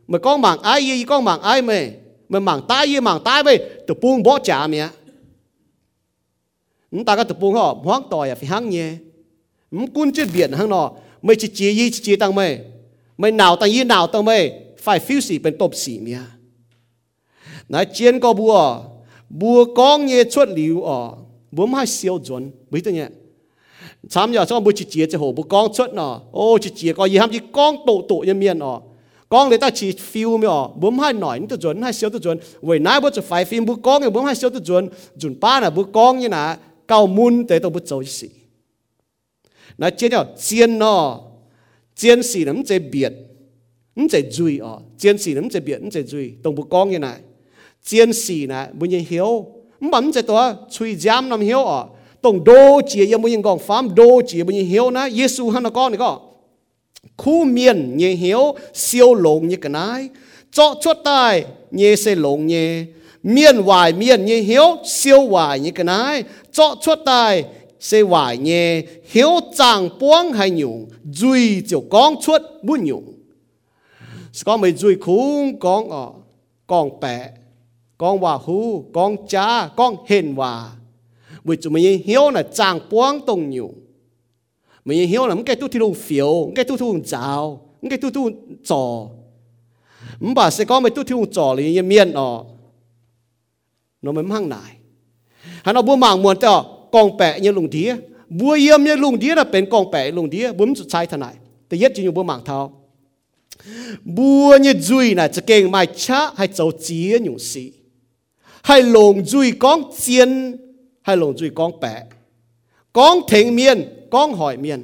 [0.09, 1.93] mà con mảng ai gì con mảng ai mày
[2.29, 4.89] mà mảng tai gì mảng tai mày, tụi buông bỏ trả mẹ.
[6.91, 8.93] Chúng ta có tụi buông họ hoang tỏi à phải hăng nhẹ,
[9.71, 10.93] chúng quân chết biển hăng nọ.
[11.23, 12.61] Mày chỉ chia gì chỉ chia tăng mày
[13.19, 16.19] mày nào tăng gì nào tăng mày phải phiêu sĩ bên tôm sĩ mẹ.
[17.69, 18.81] Nói chiến có bùa.
[19.29, 21.13] Bùa con nhé xuất liu ở.
[21.51, 23.07] Bùa mai siêu chuẩn biết giờ nhé
[24.09, 26.21] sám giờ xong bùa chỉ chia cho hồ bùa con xuất nọ.
[26.33, 28.81] Ô chỉ chia có gì ham gì con tổ tổ nhân miền nọ
[29.29, 32.39] con để ta chỉ mi mẹ bấm hai nói tự chuẩn, hai siêu tự chuẩn.
[32.61, 34.89] Vậy nãy bữa phải phim bữa con người bấm hai siêu tự chuẩn.
[35.21, 36.59] Chuẩn ba là bữa con như là
[36.89, 38.29] cao mun tế tôi bữa cháu gì
[39.79, 41.21] nãy chiến nào chiến nó
[41.97, 43.13] chiến sĩ nắm chế biệt
[43.97, 46.91] nắm chế duy ở chiến sĩ nắm chế biệt nắm chế duy tổng bữa con
[46.91, 47.17] như này
[47.83, 49.47] chiến sĩ này bữa nhiên hiếu.
[49.91, 51.87] Bấm chế tôi suy giam nằm hiếu ở
[52.23, 55.51] tổng đô chỉ em bữa nhiên gọng phám, đô chỉ bữa nhiên hiếu na Giêsu
[55.51, 56.21] hắn nó con này có?
[57.17, 60.09] khu miền nhẹ hiếu siêu lộn như cái này
[60.53, 62.85] cho chốt tai nhẹ sẽ lộn nhẹ
[63.23, 67.45] miền hoài miền nhẹ hiếu siêu hoài như cái này cho chốt tai
[67.81, 73.13] sẽ hoài nhẹ hiếu chàng buông hay nhung duy chiều con chuột buôn nhung
[74.45, 76.09] có mấy duy khung con ở
[76.67, 77.31] con bẹ
[77.99, 80.71] con hòa hu con cha, con hiền hòa.
[81.45, 83.75] Vì chúng mình hiếu là chàng buông tông nhung
[84.87, 88.31] mình hiểu là cái tu thu phiếu cái tu thu giáo cái tu thu
[88.65, 89.09] trò.
[90.21, 92.45] Mình bà sẽ có mấy tu thu trò là như miên đó
[94.03, 94.77] nó mới mang lại.
[95.65, 97.97] Hắn nó bua mảng muôn tao, con bè như lùng đĩa.
[98.29, 101.35] Bua yếm như lùng đĩa là bên con bè lùng đĩa bướm sai thằng này.
[101.71, 102.83] Thì nhất chỉ như bua mảng thao.
[104.05, 107.73] Bùa như duy này chỉ keng mai cha hay cháu chia nhung sĩ.
[108.63, 110.57] Hay lồng duy con chiên,
[111.03, 112.03] hay lồng duy con bẻ
[112.97, 113.83] con thành miên
[114.17, 114.83] 光海面，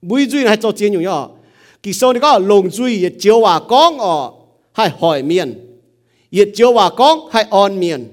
[0.00, 1.30] 每水係做戰用咗，
[1.82, 4.34] 其實你講龍水亦照話光哦，
[4.74, 5.60] 係海面，
[6.30, 8.10] 亦照話光係岸面。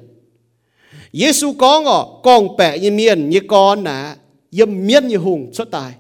[1.12, 4.18] 耶穌講哦，光白一面一光啊，
[4.50, 5.96] 一面一紅出大。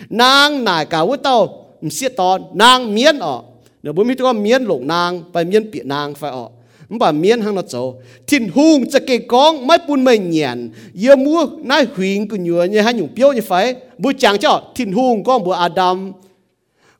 [0.09, 3.43] nàng nải cả với tàu xiết tòn nàng miễn ọ
[3.83, 6.49] nếu bố mi tôi có miễn lủng nàng và miễn bị nàng phải ọ
[6.99, 7.61] bà miên hàng nó
[8.27, 12.37] tin hùng hùng จะ cái con mai bún mày nhàn yêu mua nai huyền của
[12.37, 13.75] nhựa như hai nhung biểu như phải.
[13.97, 16.11] Bu chàng cho tin hùng con bu adam.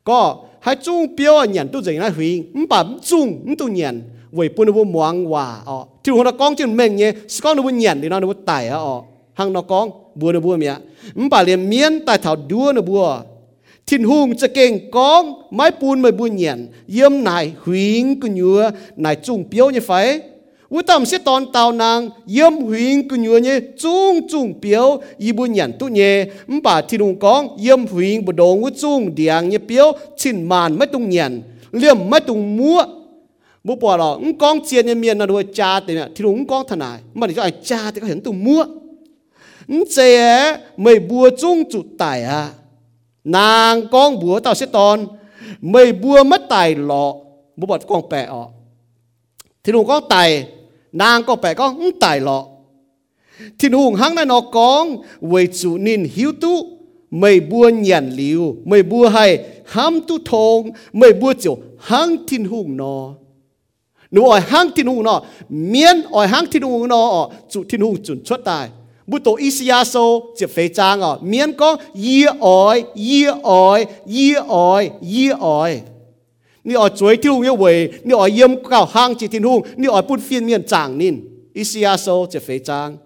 [0.04, 4.72] Có, hai chung biểu nhàn tu dậy nai huyền bà chung tu nhàn vậy bún
[4.72, 5.86] bu muang hòa, ọ.
[6.04, 7.70] Thiên hùng nó con trên mình nhé con nó bu
[8.02, 9.02] thì nó nó bu tải ọ.
[9.34, 10.74] Hàng nó con bu nó bu mẹ.
[11.30, 13.02] Bà liền miên tại thảo đua nó bu
[13.89, 16.59] thiên hùngจะเก่งก้องไม้ปูนไม่บุญเหยียน
[16.91, 18.59] เยี่ยมนายหวิงกุญยัว
[19.03, 19.91] นายจุงเปียวเนี่ยไฟ
[20.73, 21.99] วุตามเสียตอนเตานาง
[22.33, 24.87] เยี่ยมหวิงกุญยัวเนี่ยจุงจุงเปียว
[25.21, 26.13] อีบุญเหยียนตุเนี่ย
[26.51, 29.87] มป่าที่ลุงก้องเยี่ยมหวิงบดงวุจุงเดียงเนี่ยเปียว
[30.19, 31.31] ชินมานไม่ตุงเหยียน
[31.77, 32.79] เลี่ยมไม่ตุงมัว
[33.65, 38.61] บุปผาหรอกก้องเจียนเนี่ยเมียนนะด้วยจ้าแต่เนี่ยที่ลุงก้องทนายมันจะไอ้จ้าแต่ก็เห็นตุงมัว
[39.91, 40.11] เจ๊
[40.81, 42.41] ไม่บัวจุงจุดไต่อะ
[43.24, 45.06] nàng con búa tao sẽ tòn
[45.60, 47.14] mày búa mất tài lọ,
[47.56, 48.48] bố bọt con bè ọ.
[49.64, 50.48] Thì nụ con tài,
[50.92, 52.46] nàng con bè con tài lọ.
[53.58, 56.50] Thì nụ hăng này nó con về chủ nín hiếu tu
[57.10, 62.44] mày búa nhàn liu, mày búa hay ham tu thong mày búa chiều hăng thiên
[62.44, 63.14] hùng nó.
[64.10, 68.02] Nụ ỏi hăng thiên hùng nó miên ỏi hăng thiên hùng nó, chủ thiên hùng
[68.02, 68.68] chuẩn xuất tài.
[69.06, 75.84] 不多一下手就非常哦，免讲一爱一爱一爱一爱。
[76.62, 81.22] 你爱追天路一位，你爱淹到行至天路，你爱不分面长呢？
[81.52, 82.96] 一下手就非常。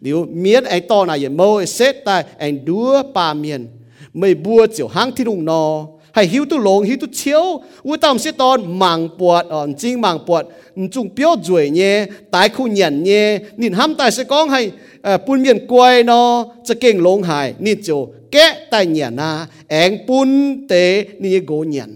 [0.00, 3.72] 你免爱到那也冇，实在爱多把面，
[4.10, 5.88] 没不就行天路喏。
[6.18, 7.62] hay hiu tu long hiu tu chiếu.
[7.82, 10.46] U tam si ton mang buat on ờ, jing mang buat
[10.92, 13.38] chung piao zuai nhé tai khu nhận nhé.
[13.56, 14.70] Nhìn ham tai sẽ con hay
[15.02, 17.54] ờ, pun miền quay nó sẽ kinh long hài.
[17.58, 20.28] Nhìn chỗ kẽ tai nhận na à, eng pun
[20.68, 21.94] tế ni go nhận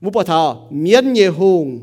[0.00, 1.80] mu bỏ thảo miên nhé hùng.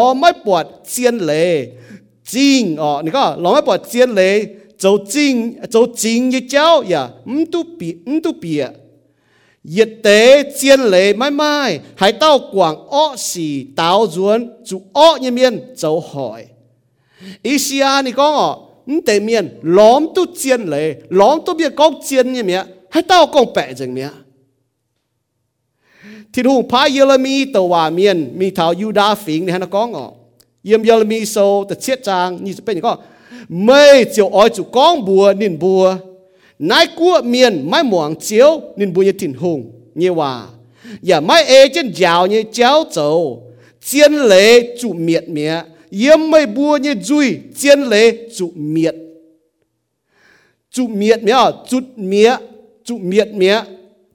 [22.95, 24.11] องชดกองแปะเนี่ย
[26.32, 30.06] ทิทุ่งพายเยลมีตว่าเมียนมีเถายูดาฝิงในฮะนก้องอ๋อ
[30.64, 32.92] เยี่ยมเยลมีโซแต่เชียจางนี่จะเป็นก็
[33.64, 35.82] ไม่เจียวอ้อยจุก้องบัวนินบัว
[36.70, 39.58] นายกัวเมียนไม่หมวงเจียวนินบัวยถิ่นหง
[39.98, 40.32] เยว่า
[41.06, 42.98] อย่าไม่เอเจนยาวเนี่ยเจ้าโจ
[43.84, 44.34] เจียนเล
[44.80, 45.52] จุเมียดเมีย
[45.98, 47.26] เยี่ยมไม่บัวเนี่ยจุย
[47.56, 47.94] เจียนเล
[48.36, 48.94] จุเมียด
[50.74, 51.36] จุเมียดเมีย
[51.70, 52.30] จุดเมีย
[52.86, 53.54] จุเมียดเมีย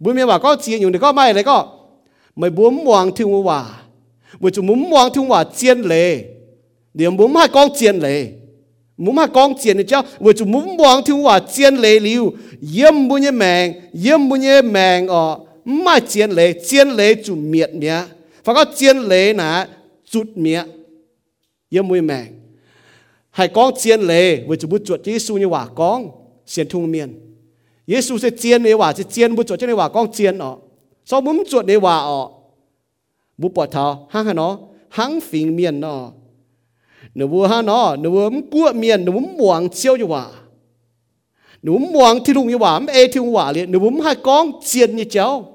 [0.02, 1.58] บุญเมียว่าก็เจียนอยู่ในก็ไม่เลยก็
[2.36, 3.42] mày mía trụ miệt mía bùa
[4.40, 6.24] mày bùa hòa muốn mong thiêu hòa chiến lệ
[6.94, 8.28] điểm muốn hai con chiến lệ
[8.98, 12.34] muốn hai con chiến thì cháu mày chủ muốn mong thiêu hòa chiến lệ liu.
[12.76, 13.74] Yếm bu như mèng
[14.04, 18.02] yếm bu như mèng ờ, mai chiến lệ chiến lệ chú miệt mía
[18.44, 19.68] phải có chiến lệ nà
[20.10, 20.64] chút mía
[21.70, 22.26] yếm bùa mèng.
[23.30, 26.12] Hai con chiến lệ mày chú bút chuột Giêsu như hòa con
[26.46, 27.20] xiên thung miền
[27.88, 30.52] Giêsu sẽ chiến như hòa sẽ chiến bút chuột cho như hòa con chiến ọ
[30.52, 30.65] ờ
[31.06, 32.32] sau bấm chuột để hòa ọ.
[33.38, 34.60] Bố bỏ thọ hăng hà nó?
[34.90, 36.12] Hăng phình miền nó.
[37.16, 40.28] Nếu vừa hà nó nếu bùa cua miền nếu bùa muang chiêu như hòa.
[41.62, 44.52] Nếu bùa muang thì thùng như hòa ê thì hòa liền nếu bùa hai con
[44.66, 45.52] chiến như cháu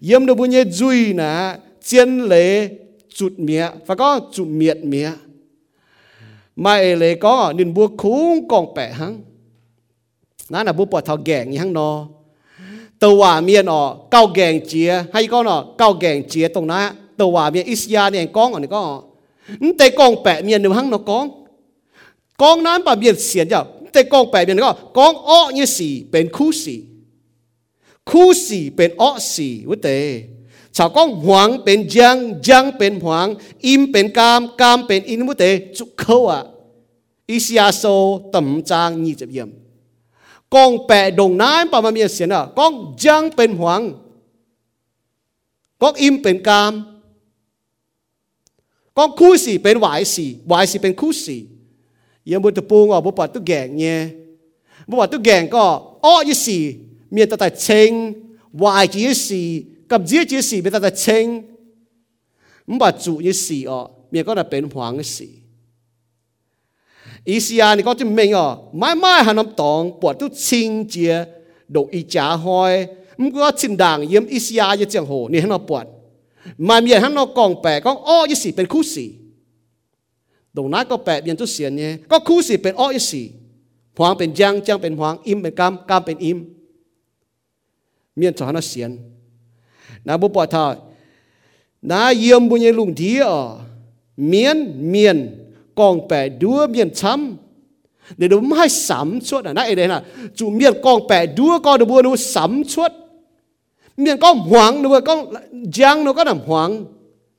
[0.00, 2.68] yếm nếu bùa như duy nè chiến lệ
[3.14, 5.10] chuột mía phải có chuột miệt mía
[6.56, 9.20] mai lệ có nên bùa khung con bẻ hăng.
[10.48, 12.08] Nãy là bố bỏ thọ gẹn như hăng nó.
[13.04, 13.80] ตัวเมียนอ
[14.10, 16.84] เก้าแกงเจียให้ก็นอเก้าแกงเจียตรงนั้น
[17.20, 18.82] ตัวเมียอิสยาเนี่ยกองอันนี้ก็
[19.78, 21.24] แต่กองแปะเมียนหนึ่งหังนอกอง
[22.42, 23.60] กองนั้นปะเมียนเสียนจ้า
[23.92, 26.78] แต่กองแปะเมียนก็กองอ้อเนี่ยสี่เป็นคู่สี่
[28.10, 29.88] คู่สี่เป็นอ้อสี่วุ้เต
[30.76, 33.28] ชาวกองหวังเป็นจังจังเป็นหวัง
[33.66, 35.44] อิมเป็นกามกามเป็นอินวุ้เต
[35.76, 36.40] จุกเขาอะ
[37.30, 37.84] อิสยาโซ
[38.34, 39.50] ต่ำจางนี่จะเยี่ยม
[40.53, 42.73] กองแปะดงน้ำปามาเมียเสียนะกอง
[43.03, 43.81] ยังเป็นหวัง
[45.81, 46.73] กองอิมเป็นกาม
[48.97, 51.37] กองคู่สีเป็นหวายสีหวายสีเป็นคู่สี
[52.29, 53.97] ยังบุตรปูงอ่ะบุปผาตุแกงเนี่ย
[54.89, 55.63] บุปผาตุแกงก็
[56.05, 56.57] อ้อยี่สี
[57.11, 57.91] เมียตะแต่เชง
[58.61, 59.41] วายจีสี
[59.91, 61.25] กับเจียจีสีเป็นแต่เชง
[62.67, 63.79] มันบาจุยี่สีอ๋อ
[64.09, 65.27] เมียก็น่ะเป็นหวังสี
[67.28, 68.46] อีสียานี่ก็จะไม่อ๋อ
[68.78, 71.12] ไม่ไม่หันน้ำตองปวดตุกชิงเจีย
[71.74, 72.74] ดอกอีจ่าหอย
[73.20, 75.84] มันก็ชินด่างเยี่ยมอีสียาจะเจียงโหนี่หันน้ปวด
[76.68, 79.06] มาเมียหันน้กองแปะก็อ้อยี่สีเป็นคู่สี
[80.56, 83.22] ตรงนั้นก็แปะเบียนตุเสียนเนี่ยก็คู่สีเป็นอ้อยี่สี
[83.96, 86.38] หวังเป็นจังจังเป็นหวังอิมเป็นกามกามเป็นอิม
[88.16, 88.90] เมียนสอนเสียน
[90.04, 90.74] na bu bỏ thọ
[91.82, 93.58] na yếm bu nhẹ lùng thí ở
[94.16, 94.56] miền
[94.92, 95.39] miền
[95.79, 97.37] còn bẻ đua miền chấm
[98.17, 100.03] để đúng hai sắm chuột à nãy đây là
[100.35, 102.91] chủ miền còn bẻ đua con được bua nó sắm chuột
[103.97, 105.33] miền con hoang nó con
[105.73, 106.85] giang nó có nằm hoang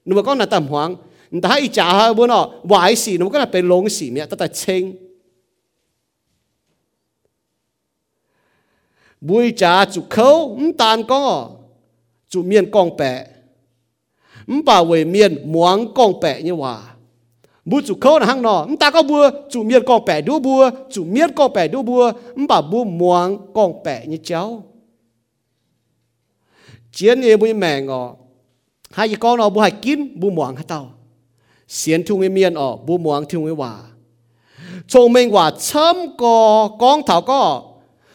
[0.05, 0.97] nó có nằm tầm hoang
[1.43, 4.29] ta hay trả ha bua nó vải xì nó có nằm bên lông xì miệng
[4.29, 4.93] ta ta chênh
[9.21, 11.57] bùi trả chủ khâu tàn con
[12.29, 13.27] chủ miền con bẻ
[14.47, 16.90] 唔把为面忙讲白như hòa
[17.66, 18.66] bu chủ khâu là hang nọ.
[18.68, 21.82] Chúng ta có bua chủ miết con bẻ đu bua chủ miết con bẻ đu
[21.82, 24.64] bua chúng bảo bua muang còn bẻ như cháu.
[26.92, 28.16] Chiến như bui mẹ ngọ.
[28.92, 30.94] Hai cái con nó bua hai kín bua muang hai tao,
[31.68, 33.80] xiên thung miên ở bua muang thung cái hòa.
[34.88, 37.64] Chồng mình hòa chấm cò con thảo cò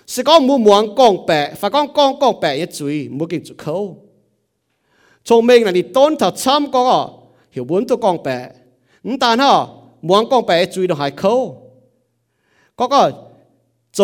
[0.06, 3.42] sẽ có mua muang con bẻ phải con con con bẻ như chuy mua kinh
[3.44, 3.96] chủ khâu.
[5.24, 7.10] Chồng mình là đi tôn thảo chấm cò
[7.50, 8.48] hiểu muốn tôi con bẻ.
[9.14, 9.56] นตาเนาะ
[10.08, 11.32] มวงกองไปจุยดอกหายเขา
[12.78, 13.02] ก็ก็
[13.94, 14.00] โจ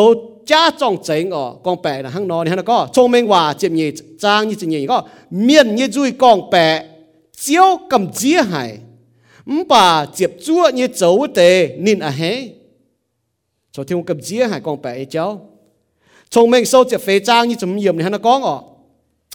[0.51, 3.89] จ้าจองเจงอ๋อกองแปะนะห้างนอนนี่ฮะก็ชงเมงว่าเจียมยี่
[4.23, 4.99] จางยี่จียี่ก็
[5.45, 6.67] เมียนยี่จุยกองแปะ
[7.41, 8.71] เจียวกำเจียหาย
[9.51, 11.03] มป่าเจียบจั่วยี่โจ
[11.35, 11.41] เต
[11.85, 12.21] นินอะเฮ
[13.71, 15.27] โชที่งกำเจียหายกองแปะไอ้เจ้า
[16.33, 18.57] ชงเมงโซเจียบเฟจางยี่จมเยี่ยมนี่ฮะนะกองอ๋อ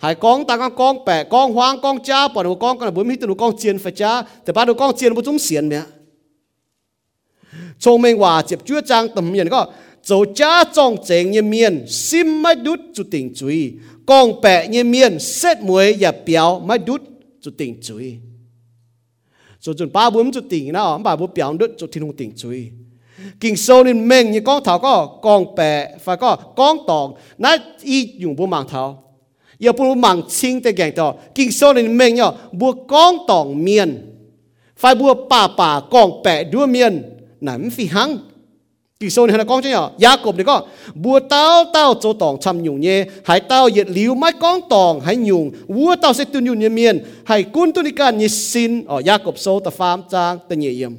[0.00, 3.08] hai con ta con con bẻ, con hoang con cha bọn đồ con con bún
[3.08, 4.22] mít tụi con chiên phải cha.
[4.46, 5.82] Thì ba đồ con chiên bún chúng xiên mẹ.
[7.78, 9.66] Chồng mình hòa chụp chúa trang tầm miền có.
[10.02, 13.72] Chỗ cha trong chèn như miền sim mai đút chủ tình chú ý
[14.06, 17.02] con bẻ như miền xét muối và béo mai đút
[17.40, 18.14] chủ tình chú ý
[19.60, 22.32] rồi chuẩn ba bốn chủ tình nào ba bốn béo đút chủ thiên hùng tình
[22.36, 22.70] chú ý
[23.40, 25.18] kinh sâu nên mình như con thảo có.
[25.22, 26.36] Con bẻ, phải có.
[26.36, 29.09] Con tòng nãy y dùng bố mạng thảo.
[29.59, 34.01] 要不忙清的讲到，经说你命要不讲当面，
[34.75, 37.03] phải bùa bà bà con bẻ đua miền
[37.41, 38.17] nằm phi hăng
[38.99, 42.39] kỳ số này là con chứ nhở Jacob này có bùa tao tao cho tòng
[42.39, 46.23] chăm nhung nhé hãy tao yết liu mai con tòng hãy nhung vua tao sẽ
[46.25, 49.71] tuân nhung nhé miền hãy quân tuân đi can nhé xin ở Jacob số ta
[49.71, 50.95] phàm trang ta nhẹ yếm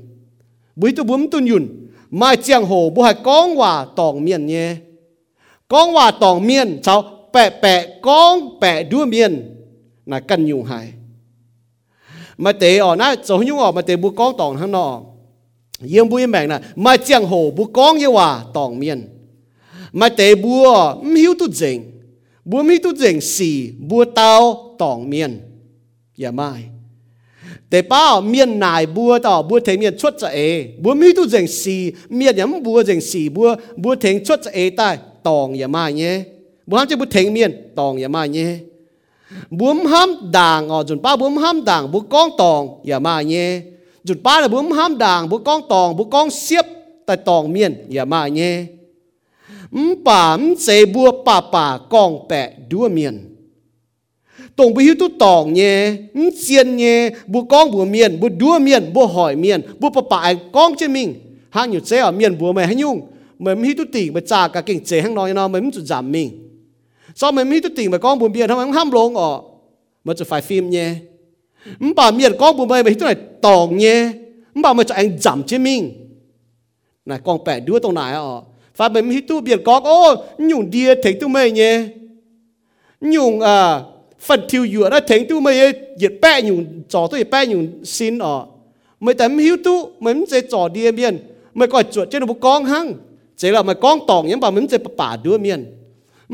[0.76, 1.66] bùi tu bùm tuân nhung
[2.10, 4.76] mai chiang hồ bùa hãy con hòa tòng miền nhé
[5.68, 9.32] con hòa tòng miền cháu bẹ bẹ con bẹ đua miền
[10.06, 10.92] là căn nhung hại
[12.38, 15.00] mà tế ở na cho nhung ở mà tế bùa con tòng hàng nọ
[15.88, 19.00] เยี่ยมบุยแมงนะมาเจียงโหบุกองเยว่าตองเมียน
[20.00, 20.66] มาเตบัว
[21.12, 21.78] มิวตุเจง
[22.50, 23.56] บัวมิวตุเจงสี่
[23.88, 24.32] บัวเตา
[24.82, 25.32] ตองเมียน
[26.18, 26.48] อย่าไม่
[27.68, 30.38] แต่ป้าเมียนนายบัวต่อบัวเทงเมียนชดจะเอ
[30.82, 31.80] บัวมิวตุเจงสี่
[32.14, 33.48] เมียนยังบัวเจงสี่บัว
[33.82, 34.88] บัวเทงชดจะเอใต้
[35.26, 36.14] ตองอย่าไม่เนี่ย
[36.70, 38.50] บัวห้ามจะบัวเทงเมียนตองอย่าไม่เนี่ย
[39.58, 40.08] บัวห้าม
[40.38, 43.48] ด่างอ๋อจนป้าบัวห้ามด่างบัวกองตองอย่ามาเนี่ย
[44.08, 46.66] จุดป้าเลยบุ้มห้ามด่างบุกองตองบุกองเสียบ
[47.04, 48.56] แต่ตองเมียนอย่ามาเงี้ย
[49.88, 53.14] มป่ามเสบัวป่าป่ากองแปะดัวเมียน
[54.58, 55.76] ตรงไปหิวตุตองเงี้ย
[56.16, 56.98] มเจียนเงี้ย
[57.32, 60.18] บุกองบัวเมียนบุดัวเมียนบัวหอยเมียนบัวป่าป่า
[60.56, 61.08] กองเจมิง
[61.54, 62.96] ห้างอยู่เจ้าเมียนบัวไม่ให้ยุ่ง
[63.38, 66.39] เหมือนหิวตุติมาจากกะเก่งเจห้างน้อยนอเหมือนจุดจำมิงซ้อมเ
[67.21, 69.43] cho mình mi tu tỉnh mà con buồn biển không ham lông ọ
[70.03, 70.95] mà chỉ phải phim nhé.
[71.79, 74.11] Mình bảo miệt con buồn bay mà hít này tòng nhé.
[74.53, 76.07] Mình bảo mà cho anh giảm chế mình
[77.05, 78.43] này, con bẻ đứa tông này ọ
[78.75, 81.87] phải mình hít tu biển con ô, nhung đia thấy tu mày nhé.
[83.01, 83.81] Nhung à
[84.19, 88.19] phần thiêu dựa đó thấy tu mày diệt bẻ nhung, trò tôi bẻ nhung xin
[88.19, 88.47] ọ
[88.99, 91.17] mày tấm hiếu tu mày mình sẽ trò đia biển
[91.53, 92.93] mày coi chuột trên một con hăng?
[93.37, 95.80] Chỉ là mày con tòng nhé, bảo mình sẽ bà đứa miền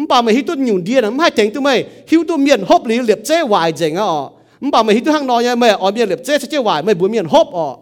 [0.10, 2.86] bà mày hít tôi nhiều điên lắm hai tiếng tôi mày hít tôi miền hốp
[2.86, 4.32] lý liệp chế hoài dành à ọ.
[4.72, 6.96] Bà mày hít tôi hăng nói nha, mày ở miền liệp chế chế hoài, mày
[6.96, 7.78] buồn miền hốp ọ.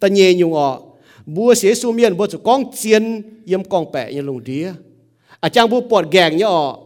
[0.00, 0.80] ta nhẹ nhung ọ
[1.26, 4.72] bua xế su miền bua chủ con chiên, yếm con bẹ như lùng đĩa.
[5.40, 6.78] À chàng bua bọt gàng như ọ,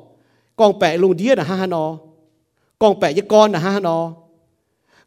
[0.57, 1.99] con bẹ lùng đĩa là ha ha nó
[2.79, 4.13] con bẹ như con là ha ha nó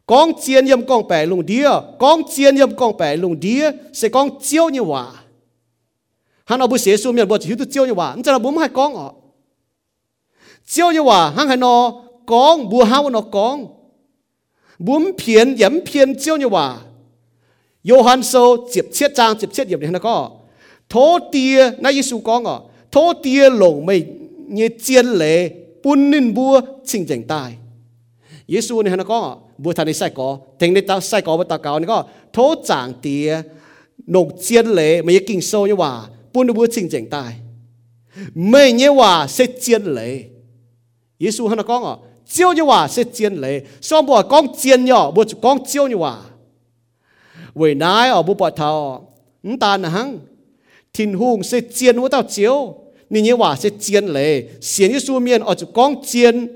[0.06, 4.08] con chiên yếm con bẹ lùng đĩa, con chiên yếm con bẹ lùng đĩa, sẽ
[4.08, 5.12] con chiêu như hòa
[6.44, 8.50] hắn nó bua xế su miền bua chủ tu chiêu như hòa anh là bố
[8.50, 9.12] bún hai con ọ.
[10.66, 13.66] Chiêu như hòa hắn hai nó con bua hao nó con.
[14.78, 16.78] Bún phiền yếm phiền chiêu như hòa
[17.86, 18.32] โยฮันโซ
[18.70, 20.16] เจ็บเชียดจางเจ็บเชียดเหยียบเนี่ยนะก็
[20.90, 20.94] โท
[21.28, 22.58] เตียนะเยซูกองอ่ะ
[22.90, 23.96] โทเตียหลงไม่
[24.52, 25.36] เงียเจียนเลย
[25.82, 26.54] ปุ่นนินบัว
[26.88, 27.50] ชิงเจงตาย
[28.50, 29.20] เยซูเนี่ยนะก็
[29.62, 30.28] บัวทันในไส้กอ
[30.58, 31.98] เต็งในตาไส้กอบัตาเกานี่ก็
[32.32, 33.28] โทจางเตีย
[34.10, 35.92] หนกเจียนเลยไม่ยกิ่งโซเนี่ยว่า
[36.32, 37.32] ปุ่นบัวชิงเจงตาย
[38.48, 40.12] ไม่เนี่ยว่าเสเจียนเลย
[41.20, 41.76] เยซูฮะนะก็
[42.30, 43.54] เจียวเนี่ยว่าเสเจียนเลย
[43.88, 46.14] ซ้อมบัวกองเจียนเนี่ยบัวกองเจียวเนี่ยว่า
[47.54, 49.00] với nái ở bu bỏ thọ
[49.42, 50.18] chúng ta là hăng.
[50.92, 52.74] Thiên hùng sẽ chiên với tao chiếu.
[53.10, 54.44] Nên như quả sẽ chiên lệ.
[54.60, 56.48] Xiên như su miên ở chỗ con chiên,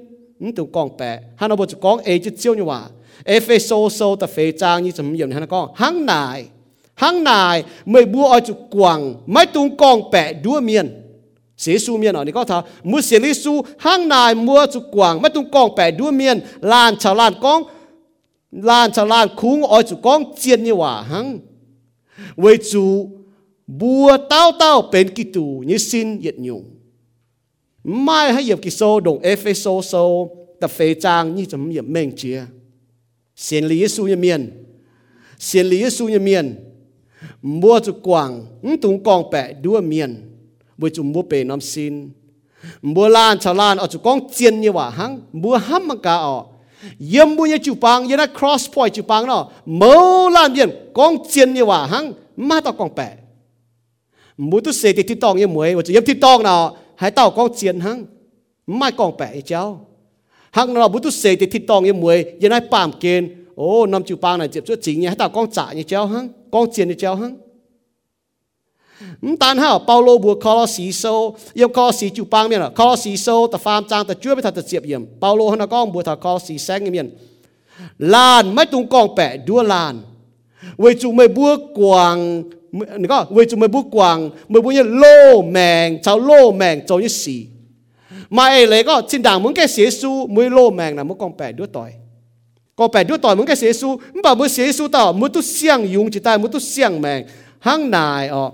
[0.57, 2.83] chúng con bè hắn ở bộ con ấy chứ như quả
[3.25, 5.69] ê phê sô sô ta như chấm yểm hắn con.
[5.75, 6.45] Hăng nài
[6.95, 11.01] hăng nài mới bu ở chỗ quảng mấy tung con bè đua miên.
[11.57, 15.23] Sĩ su miên ở đây có thà mua sĩ su hăng nài mua chỗ quảng
[15.23, 16.41] mấy tung con bè đua miên.
[16.61, 17.63] Lan chào lan con
[18.63, 21.39] lan cho lan khung ở chỗ con chiên như hòa hăng.
[22.37, 23.09] Với chú,
[23.67, 26.65] bùa tao tao bên kỳ tù như xin nhiệt nhung.
[27.85, 30.31] Mai hay hiệp kỳ sô đồng ép phê sô sô,
[30.61, 32.45] tập phê trang như chấm hiệp mệnh chia.
[33.37, 34.65] Xin lý su như miền
[35.39, 36.55] xin lý su như miền
[37.43, 38.47] mua chủ quảng
[38.83, 40.31] tung con bẹ đua miền
[40.79, 42.11] với chú mua bề năm xin.
[42.83, 45.21] Mua lan cho lan, ở chỗ con chiên như hòa hăng.
[45.33, 46.45] Mua hăm mà cả ở
[46.99, 50.71] yếm bu ye chu pang ye na cross point chu pang nó, mơ lan yen
[50.95, 53.09] con chien như wa hang ma ta con bè,
[54.37, 57.11] mu tu se thì ti tong như muay wo chu yếm ti tong nào hãy
[57.11, 58.05] tao con chien hang
[58.67, 59.87] mai con pe cháu
[60.53, 63.83] hang nào bu tu se thì ti tong như muay ye na pam ken oh,
[63.83, 66.07] ô năm chu pang này chụp chút chính nhé hãy tao con trả như cháu
[66.07, 67.44] hang con chien như cháu hang.
[69.21, 77.11] 唔但係保羅和哥羅西書要哥羅西就幫面啦，哥羅西書第三章第九節就接應保羅喺度講，每頭哥羅西聲嘅面，
[77.97, 79.97] 難唔係同講白多難，
[80.79, 82.19] 為做咩不光？
[82.71, 84.21] 你講為做咩不光？
[84.49, 87.31] 咪本嘢攞命就攞命做一事，
[88.29, 92.01] 咪嚟個前堂門嘅寫書，每攞命嗱冇講白多代。
[92.77, 97.27] 個白多代門嘅寫書，唔把每寫書到，每都相用一代，每都相命，
[97.61, 98.53] 行難哦。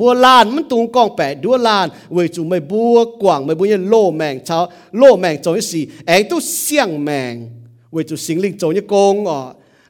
[0.00, 4.58] บัวลานมันตุงกองแปะดัวลานเวจูไม่บัวกว่างไม่บัวเนี่ยโลแมงเช้า
[4.98, 7.34] โลแมงโจยสีแองตู้เสี่ยงแมง
[7.92, 9.40] เวจูสิงลิงโจเนี่ยกงอ๋อ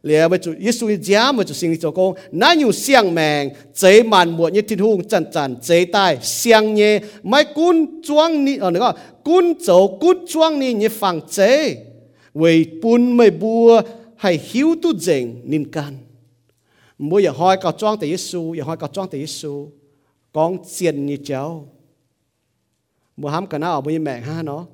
[0.04, 2.10] เหลือเวจูยิสุยจ้าเวจูสิงลิงโจกง
[2.40, 3.42] นั่นอยู่เสี่ยงแมง
[3.78, 3.82] เจ
[4.12, 6.94] มันบวเนี่ยทิ้งหุงจันจันเจใต้เสี่ยงเนี่ย
[7.28, 7.76] ไม่กุน
[8.06, 8.90] จวงนี่อ๋อเนี่ยก็
[9.28, 9.68] กุนโจ
[10.02, 11.38] กุนจวงนี่เนี่ยฝั่งเจ
[12.38, 12.42] เว
[12.82, 13.68] ปุนไม่บัว
[14.20, 15.94] ให้หิวตู้เจงนินกัน
[17.08, 19.54] บัวอย่าหอยกับจ้องแต่ยิสุอย่าหอยกับจ้องแต่ยิสุ
[20.32, 21.68] con xiên như cháu
[23.16, 24.66] mua ham cả nào bây mẹ ha nó.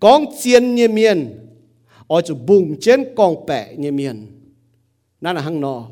[0.00, 1.48] Con xiên như miền,
[2.08, 4.26] ở chỗ bùng trên con bẹ như miền.
[5.20, 5.88] Nó là hăng nọ.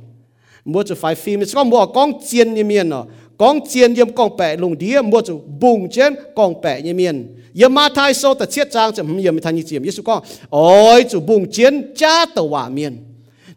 [0.65, 3.07] Mua chỗ phải phim có mua con xiên như miền nó
[3.39, 7.37] con xiên như con bẹ lùng đĩa, mua chỗ bùng trên con bẹ như miền.
[7.53, 9.83] Giờ ma thai sâu ta chiết trang chẳng yếm thành như chiếm.
[9.83, 12.97] Yếm con, ôi, chỗ bùng trên cha tàu hỏa miền.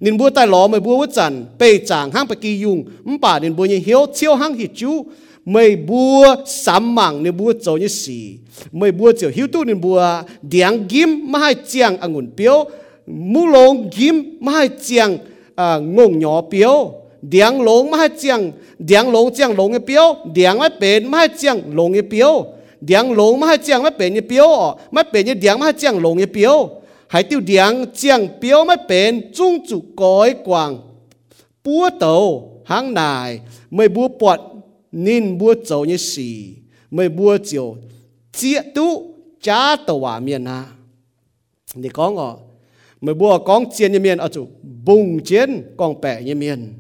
[0.04, 2.78] นินบัวใต้หลอไม่บัววัจันไปจางห้างไปกียุง
[3.08, 4.92] มป่านินบัวยี่เหี้ยวเชี่ยวห้างหิจู
[5.52, 6.22] ไม่บัว
[6.64, 8.20] สามมังนิบัวโจยี่สี
[8.78, 10.00] ไม่บัวเจียวหิวตู้นินบัว
[10.50, 12.56] เดียงกิมมาให้เจียงองุ่นเปียว
[13.32, 15.10] มูลงกิมมาให้เจียง
[15.98, 16.76] งงหยอเปียว
[17.30, 18.40] เดียงหลงมาให้เจียง
[18.86, 22.34] เดียงหลงเจียงหลงเปียวเดียงไม่เป็นมาให้เจียงหลงเปียว
[22.86, 24.50] เดียงหลงมาให้เจียงไม่เป็นเปียว
[24.94, 26.56] ไม่เป็นเดียงมาให้เจียงหลงเปียว
[27.08, 30.84] 还丢两将标没变，中主改广
[31.64, 33.40] 波头 hàng này
[33.70, 34.40] mới búa bọt
[34.92, 36.54] nên búa dầu như xì.
[36.92, 37.78] Mới búa chiều
[38.34, 40.66] chia tú cha tàu hòa miền à.
[41.84, 42.38] Thì có ngọ
[43.02, 44.46] mới búa con chiến như miền ở chỗ
[44.86, 46.74] bùng chiến con bẻ như miền.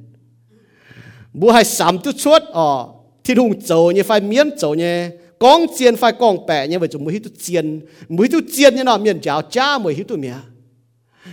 [1.33, 2.87] Búa hay sắm tú suốt ở
[3.23, 5.09] thiên hùng dầu như phải miên dầu như
[5.39, 7.79] con chiên phải con bẻ như vậy chúng mới hít tu chiên.
[8.09, 10.33] Mới tu chiên như nào miền cháo cha mới hít tu mía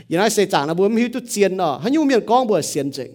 [0.08, 1.80] như nói xây chẳng là bố mới hít tu chiên đó.
[1.82, 3.12] Hắn nhu miền con bữa xiên chỉnh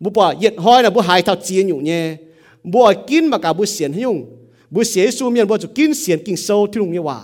[0.00, 2.16] bố bảo, yết hoi là bố hai thao chiên nhủ nhé.
[2.64, 4.24] Bố kín mà cả bố xiên hắn nhung
[4.70, 7.22] bố xế su miền bố chú kín xiên kinh sâu thì đúng như hòa.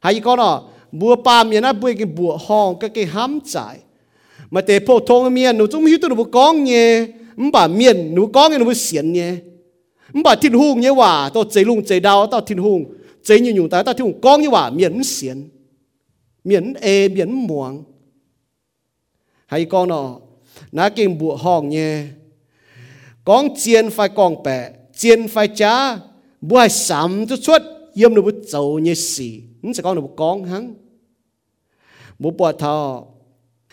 [0.00, 3.78] Hay con đó, bố ba miền á, bố cái bùa hòn, cái cái hám trải
[4.50, 7.06] mà để phổ thông miền nó chúng hít tu bố con nhé.
[7.52, 9.34] Bà miền nó con nhé nó bố xiên nhé
[10.12, 12.94] mà thiên hùng như quả tao chế lung chế đau tao thiên hùng.
[13.24, 15.48] Chế như nhung tao tao thiên hùng con như quả miễn xiên
[16.44, 17.82] miễn ê miễn muang
[19.46, 20.20] hay con nọ
[20.72, 22.04] nó kinh bụa hòn nhé
[23.24, 25.98] con chiên phải con bẻ, chiên phải chá
[26.40, 27.62] bụa hay sắm chút chút
[27.94, 29.42] yếm nó bụa chầu như xì.
[29.62, 30.74] Nó sẽ con nó bụa con hắn.
[32.18, 33.04] Bụa bụa thọ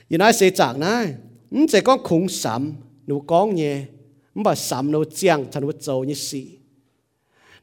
[0.07, 1.13] yên ai sẽ chạc này
[1.51, 2.73] nó sẽ con khủng sắm
[3.07, 3.85] nó con nhé
[4.35, 6.47] mà sắm nó chiang thành nó dầu như xì.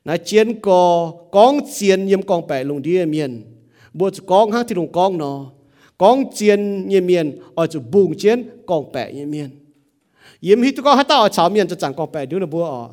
[0.04, 3.42] Na chiến cò con chiến yếm con bẻ lùng đi miền
[3.92, 5.50] bữa con hát thì lùng con nó.
[5.98, 9.50] Con chiến như miền ở chỗ bùng chiến con bẻ như miền
[10.40, 12.88] yếm hít có hát tao cháo miền cho chẳng con bẻ đứa nó bùa ở.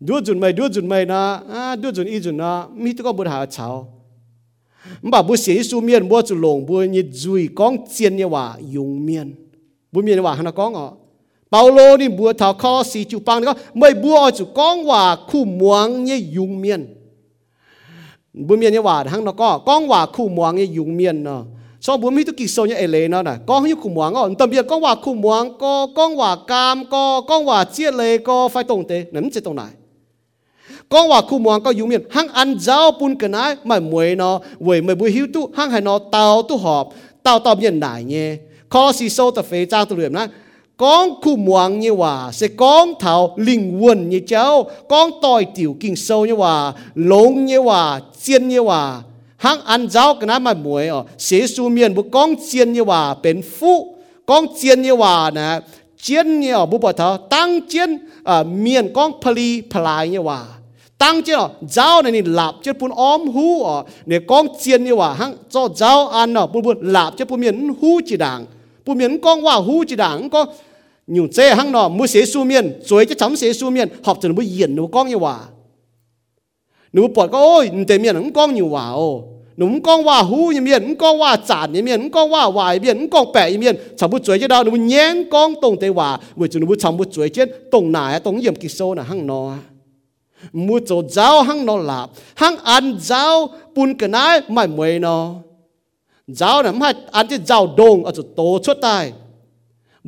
[0.00, 3.12] Đứa chuẩn mày đứa chuẩn mày na à đứa chuẩn y chuẩn na hít có
[3.12, 3.98] bùa hà cháo
[5.02, 8.56] mà bùa xế su miền bùa chú lùng bùa như dùi con chiến như hòa
[8.70, 9.34] dùng miền.
[9.92, 10.92] Bùa miền hòa hắn con ở?
[11.50, 15.44] Paulo ni bùa thảo khó xì chủ bang nó mày bùa chủ con hòa khu
[15.44, 16.94] muang như dùng miền.
[18.32, 19.58] Bùa miền như hòa hắn nó có.
[19.58, 21.42] Con hòa khu muang như dùng miền nó
[21.80, 23.32] so bùa mi tu kỳ sâu như ê nó nè.
[23.46, 26.84] Con như khủng hoảng on tầm biệt con hòa khủng hoảng co con hòa cam
[26.90, 29.70] co con hòa chia lệ co phải tông tế nắm chết tông này
[30.88, 32.02] con hòa khủng hoảng co dùng miền.
[32.10, 35.50] Hang ăn giáo bún cái này mà muối nó vậy mà bùi hiu tu.
[35.56, 36.88] Hang hay nó tàu tu họp.
[37.22, 38.36] Tàu tàu miền đại nhé.
[38.68, 40.26] Khó xì sâu tập phê trang tu luyện nè
[40.78, 44.70] con khu muang như hòa sẽ con thảo linh quân như cháu.
[44.88, 49.02] Con tòi tiểu kinh sâu như hòa lông như hòa chiên như hòa.
[49.36, 52.82] Hăng ăn giáo cái nào mà muối ở sẽ su miền bu con chiên như
[52.82, 55.60] hòa bền phụ con chiên như hòa nè
[56.00, 60.44] chiên như ở bu bỏ thảo tăng chiên à miền con pali palai như hòa.
[60.98, 63.84] Tăng chiên ở giáo này lạp chiên bún ôm hú, ở.
[64.06, 67.40] Nè con chiên như hòa hăng cho giáo ăn ở bu bu lạp chiên bún
[67.40, 68.46] miền hú chỉ đảng.
[68.86, 70.48] Bún miền con hòa hú chỉ đảng con
[71.08, 74.18] nhiều chế hăng nọ mu xế su miên, rồi cho chấm xế su miên, học
[74.20, 75.38] từ nó yên diễn con như hòa.
[76.92, 79.24] Nó bỏ có ôi để miên nó con như hòa ô.
[79.56, 82.44] Nó con hòa hú như miên nó con hòa chản như miên nó con hòa
[82.44, 83.76] hoài miên nó con bẻ như miên.
[83.96, 86.18] Chấm bút chuối cho đâu, nó nhén con tông tây hòa.
[86.36, 89.02] Vì chúng nó mới chấm bút chuối trên tông nải tông yếm kí sâu là
[89.02, 89.54] hăng nọ.
[90.52, 95.34] Mu cho giáo hăng nọ lạp hăng ăn giáo bún cái nái mày mày nọ.
[96.26, 99.12] Giáo là mà ăn cái giáo đông ở chỗ tổ chốt tai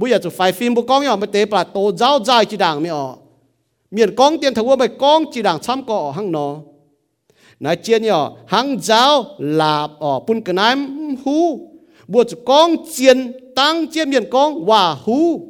[0.01, 2.57] bây giờ chụp phải phim bu con nhỏ mà tế bà tổ giáo dài chỉ
[2.57, 3.15] đảng mẹ ở
[3.91, 6.57] miền con tiền thầu mà con chỉ đảng tham có hăng nó
[7.61, 10.77] nói chuyện nhỏ, hăng giáo là ở bún cái này
[11.25, 11.71] hú.
[12.09, 15.49] Bùa chụp con chiến tăng chiến miền con hòa hú.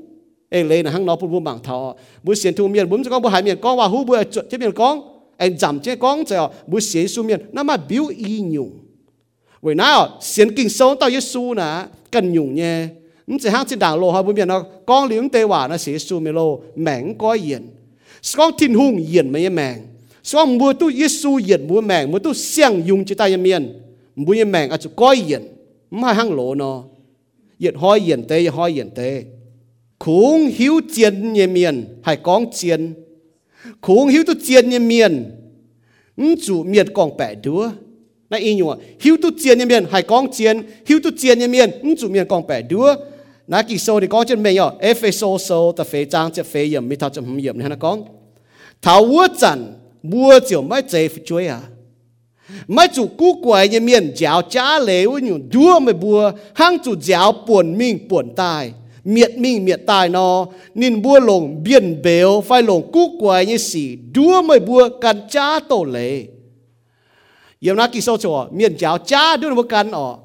[0.49, 1.95] Ê lên là hăng nó bùn bùn bảng thọ.
[2.23, 4.51] Bùa xiên thu miền bùn cho con bùa hải miền con hòa hu ở chuột
[4.51, 5.01] chiến miền con.
[5.37, 8.71] Anh giảm chế con cho bùa xiên su miền, nó mà biểu y nhung.
[9.63, 12.87] Vậy nào xiên kinh sâu tao Giêsu nè cần nhung nhé.
[13.30, 17.64] 唔只行只大路下边边啊，讲两地话那写书咪咯，命该言，
[18.22, 19.82] 讲天空言咪一命，
[20.24, 23.62] 讲每都耶稣言每命，每都相用只带一面，
[24.14, 25.42] 每一命啊就该言，
[25.90, 26.90] 唔系行路咯，
[27.58, 29.26] 亦开言地，亦开言地，
[29.98, 32.96] 孔晓见一面系讲见，
[33.80, 35.38] 孔晓都见一面，
[36.18, 37.74] 唔做面讲白多。
[38.28, 42.96] 那应用啊，晓都见一面系讲见，晓都见一面唔做面讲白多。
[43.51, 45.37] 那几首的歌就没有，F.S.O.
[45.37, 48.05] 首的非常就非人，没他就没人，你看他讲，
[48.81, 51.69] 他我真我就没在乎追啊，
[52.69, 58.73] 没做古怪的面教家里我用多没不，行做教本命本代。
[59.03, 63.47] miệt mi miệt ming miệt tai nó nên bua lồng biển béo phải lồng cú quài
[63.47, 66.27] như xỉ đua mới bua cần cha tổ lệ
[67.61, 70.19] yếm na kỳ sâu chỗ miền cháo cha đua một cần ọ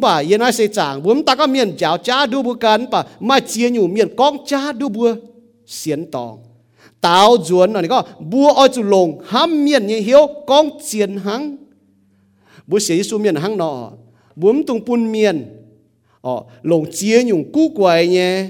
[0.00, 3.04] bà yên ai sẽ chẳng bùm ta có miền cháo cha đu bữa cắn bà,
[3.20, 5.14] mà chia nhủ miền con cha đu bùa
[5.66, 6.38] xiên tòng.
[7.00, 11.56] Tao duốn này có, bua oi chủ lồng ham miền như hiếu, con chiến hăng.
[12.66, 13.90] Bùa xế su miền hăng nọ
[14.36, 15.46] bùm tung pun miền.
[16.20, 18.48] Ờ lồng chia nhủ cú quầy nhé,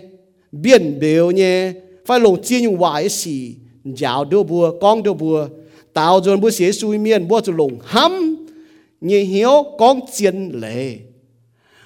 [0.52, 1.72] biển biểu nhé,
[2.06, 3.54] phải lồng chia nhủ vải xì,
[3.84, 5.48] giáo đu bua, con đu bua.
[5.92, 8.35] Tao duốn bùa xế su miền, bua chủ lồng ham
[9.00, 10.96] như hiếu con chiến lệ.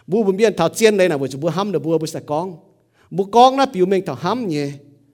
[0.06, 2.56] Bu bùn biên thảo chiến lệ nào vừa bu ham được bu bu sẽ con.
[3.10, 4.70] Bu con nó biểu mình thảo ham nhé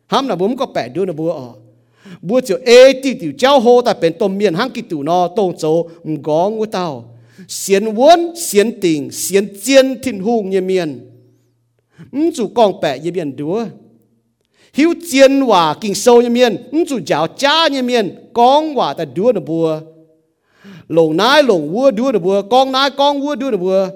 [0.07, 1.49] ham là bùm có bẻ đưa nó bu ở.
[2.22, 5.28] Bu chiều ê ti tiểu cháu hô ta bên tôm miền hang kỳ tủ nó
[5.36, 5.90] tông châu
[6.22, 7.16] con nguy tao.
[7.49, 11.11] Xiên vốn xiên tình xiên chiến thiên hùng như miền.
[12.12, 13.66] Ứng chủ con bẻ như miền đúa
[14.72, 16.57] hiếu chiến hòa kinh sâu như miền.
[16.72, 18.14] Ứng chủ giáo cha như miền.
[18.32, 19.80] Con hòa ta đúa nó bùa
[20.89, 23.89] lồng nái lồng vua đua được bùa con nái, con vua đua được bùa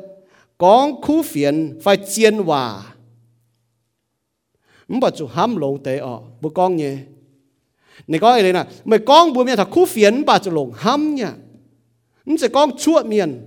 [0.58, 2.82] con khu phiền phải chiên hòa.
[4.88, 6.96] Không bảo chú ham lồng tế ọ bùa con nhé.
[8.06, 10.72] Này có cái này nè mày con bùa miền thật khu phiền bà chú lồng
[10.74, 11.32] ham nha
[12.24, 13.40] không sẽ con chuột miền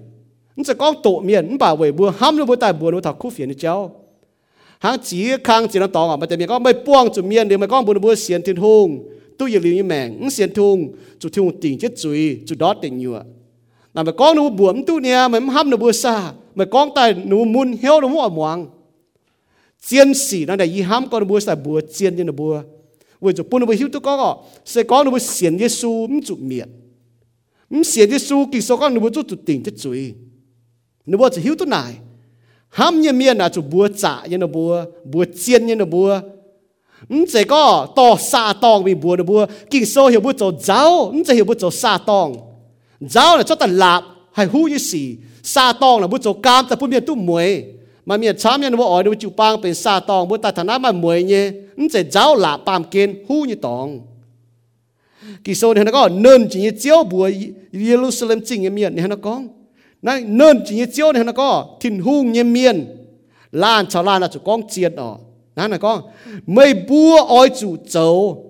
[0.56, 3.02] không sẽ con tổ miền không bảo về bùa ham nó bùa tài bùa nó
[3.02, 3.96] thật khu phiền cháu.
[4.80, 7.48] Hàng chỉ khang chỉ nó tỏ ở mà tại miền con, mày buông chú miền
[7.48, 9.10] đi, mày con bùa bùa xiên thiên hùng.
[9.38, 12.56] Tôi giờ liu như mèn ứng xiên thùng chú thùng tiền chết chú ý, chú
[12.60, 13.24] đó tiền nhựa
[13.94, 17.12] nằm là con nó buồm tu nè mà hâm nó bùa xa mà con ta
[17.26, 18.68] nó muốn hiểu nó mua muang
[19.88, 22.62] chiến sĩ nó là y hâm con nó bùa xa bùa chiến như nó bùa.
[23.20, 26.08] Vừa chụp bùa nó bùa hiểu tu con ọ sẽ con nó bùa xiển Giêsu
[26.08, 26.68] không chụp miệt
[27.70, 30.14] không xiển Giêsu kỳ số con nó bùa chút chút tiền chất chuối
[31.06, 31.94] nó bùa chỉ hiểu tu này
[32.70, 36.22] hâm như miền là chụp bùa trả như nó bùa bùa chiến như nó bùa.
[37.10, 37.56] 唔这个
[37.94, 42.34] 到沙当咪不的不，经受又不做早，唔这又不做沙当。
[43.10, 46.76] giáo là cho ta lạp hay hú như xì sa tong là bút chỗ cam ta
[46.76, 47.66] bút miệt tu muối
[48.06, 50.68] mà miệt chám nhân bút ỏi đôi chịu bang bên sa tong bút ta thằng
[50.68, 51.52] nào mà muối nhé.
[51.78, 54.00] Nó sẽ giáo lạp bám kiên hú như tong
[55.44, 57.30] kỳ sau này nó có nên chỉ như chiếu bùa
[57.74, 59.42] Jerusalem chính như miệt này nó có
[60.26, 62.76] nên chỉ như chiếu này nó có thìn hung như miệt,
[63.52, 65.16] lan chào lan là chủ con chiên ở
[65.56, 66.02] nó có, con
[66.48, 68.50] mây búa oi chủ châu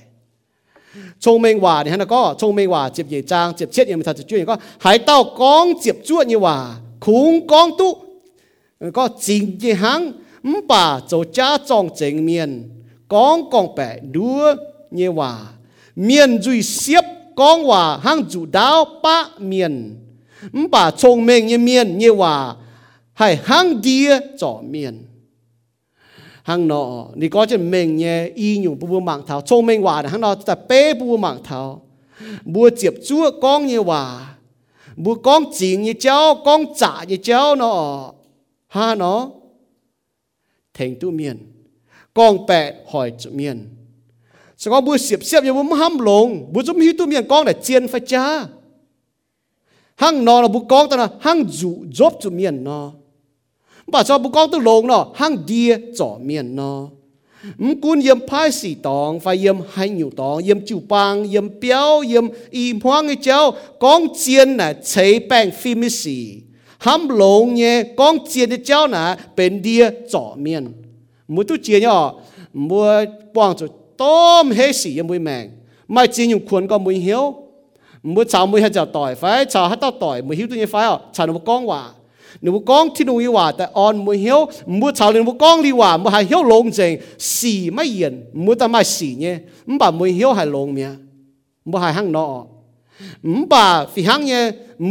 [1.19, 7.93] 聪明话你睇下个聪明话接嘢争接切嘢咪就专个喺度讲接咗嘢话孔讲都
[8.91, 10.13] 个正嘅行
[10.43, 12.69] 唔把做家装正面
[13.07, 14.55] 讲讲白多
[14.91, 15.53] 嘢话
[15.95, 17.03] 面最摄
[17.35, 19.97] 讲话行主导八面
[20.51, 22.59] 唔把聪明嘅面嘢话
[23.15, 25.05] hay hang dia cho miền
[26.48, 29.40] Hang nọ, ni có chân mình nhé, y nhung bu bu mạng thảo.
[29.40, 31.82] Thông mình hòa hang nọ ta bê bu bu mạng thảo.
[32.44, 34.34] Bua chụp chúa con như hòa
[34.96, 38.12] bua con chính như cháu, con trả như cháu nọ.
[38.68, 39.30] Ha nó.
[40.74, 41.52] Thành tu miền.
[42.14, 43.68] Con bẹ hỏi chủ miền.
[44.56, 46.52] Sau đó bua xiệp xiệp như bua ham lồng.
[46.52, 48.46] Bua chúng hi tu miền, con để chiên phải cha.
[49.96, 52.92] Hang nọ là bua con, ta là hang dụ dốt chủ miền nọ
[53.92, 56.56] bà cho bố con tôi lồng nó hang đia trỏ miền
[58.02, 62.28] yếm phai xì tòng phải yếm hai nhiều tòng, yếm chịu bang yếm béo, yếm
[62.50, 66.34] im hoang cái cháu con chiên nè chế bang phim xì
[66.78, 70.72] ham lồng nhé, con chiên cái cháu nè bên đia trỏ miền.
[71.28, 72.10] Mỗi tu chiên nhở
[72.52, 73.66] mua bang cho
[73.96, 75.50] tôm hết xì yếm mùi mèng.
[75.88, 77.34] Mai chiên dùng cuốn con mùi hiếu.
[78.02, 80.66] Mua chào mùi hay chào tỏi phải chào hát tao tỏi, mùi hiếu tu như
[80.66, 81.66] phải à chào nó con
[82.42, 84.40] นูก้องที่นูว่าแต่ออนมือเหี้ยว
[84.80, 86.92] มือชาวเรนมือก้องลีว่ามือหายเหี้ยวลงเจง
[87.36, 88.14] สีไม่เย็น
[88.44, 89.36] มือแต่ไม่สีเนี่ย
[89.68, 90.90] มือบ่มือเหี้ยวหายลงเมีย
[91.70, 92.26] มือหายหั่งนอ
[93.32, 93.60] มือบ่
[93.92, 94.42] ฝีหั่งเนี่ย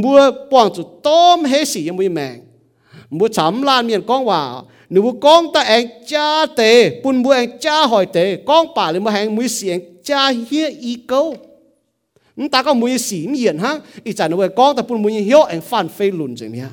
[0.04, 0.22] มือ
[0.52, 2.38] ป้องจุดต้มเฮสียังมือแมง
[3.18, 4.42] มือสามล้านเมียนก้องว่า
[4.92, 6.62] หนูก้องแต่เองจ้าเต
[7.04, 8.20] ปุ่นมือเองจ้าหอยเต
[8.50, 9.78] ก้องป่าหรือมือแหงมือเสียง
[10.10, 11.24] จ้าเฮียอีเก้า
[12.38, 13.72] มึงตาก็มือสีมีเย็นฮะ
[14.06, 16.72] อีจันเอาไว้ก้องแต่ปุ่นมือเหี้ยวเองฟันเฟยลุนเจงเนี่ย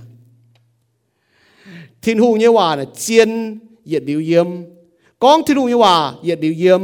[2.04, 4.46] ？thiên hùng như hòa là chiên nhiệt điều yếm
[5.18, 6.80] con thiên hùng như hòa nhiệt điều yếm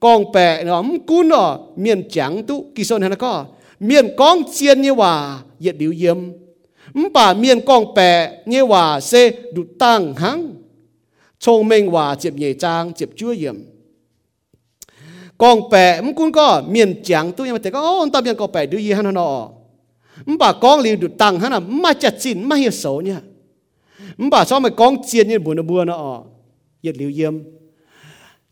[0.00, 3.44] con bè nó ấm cún nó miền trắng tu kỳ sơn hay là có?
[3.80, 6.18] Miền con chiên như hòa nhiệt điều yếm
[6.94, 10.54] ấm bà miền con bè như hòa sẽ đủ tăng hăng
[11.40, 13.56] thông minh hòa chịp nhẹ trang, chịp chúa yếm
[15.38, 18.36] con bè ấm cún có miền trắng tu nhưng mà thấy có ông ta miền
[18.36, 19.48] con bè đưa gì hắn nó
[20.26, 23.20] ấm bà con liều đủ tăng hắn là mà chặt chín mà hiểu xấu nha.
[24.24, 26.12] มบ่าซ้อมไปกองเจียนยันบัวนะบัวนะอ๋อ
[26.84, 27.34] ยัดเหลียวเยี่ยม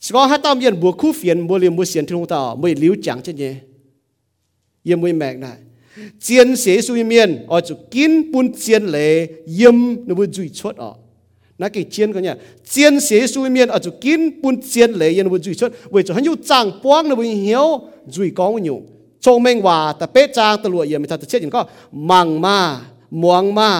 [0.04, 3.52] สกอฮัตตามยันบัวคู่เฟียนบัวเลียมบัวเสียนที่ลงตาไม่เหลียวจังเช่นเนี้ย
[4.84, 5.52] เยี่ยมไม่แมกนะ
[6.22, 9.10] เจียนเสียสุยเมียนอ๋อจุกินปุ่นเจียนเลย
[9.54, 9.76] เยี่ยม
[10.06, 10.90] นะบัวจุยชดอ๋อ
[11.60, 12.36] นักเจียนก็เนี่ย
[12.68, 17.66] เจียนเสียสุยเมียนอ๋อจุกินปุ่นเจียนเลยยันบัวจุยชดเว้ยจุหันอยู่จางป้วงนะบัวเหี่ยว
[18.14, 18.78] จุยกองอยู่
[19.24, 21.62] ชงเมงว่าแต่เป๊ะจางตะลวดเยี่ยมไม่ทันจะเช็ดอย่างก็
[22.10, 22.56] มังมา
[23.18, 23.70] หมวงมา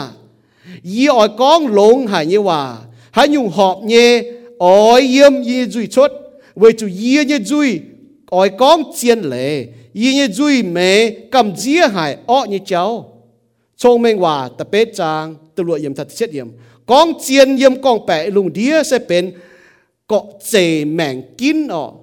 [0.84, 2.78] yi ỏi con lông hải như hòa
[3.12, 4.22] hải nhung họp nhé
[4.60, 6.12] ỏi yếm yi duy chốt
[6.56, 7.80] với chủ yi như duy
[8.26, 13.12] ỏi con chiên lệ yi như duy mẹ cầm dĩa hải ọ như cháu
[13.82, 16.48] thông minh hòa tập bế trang tự lụa yếm thật chết yếm
[16.86, 19.32] con chiên yếm con bẻ lùng đĩa sẽ bên
[20.08, 21.94] cọ chề mèng kín ọ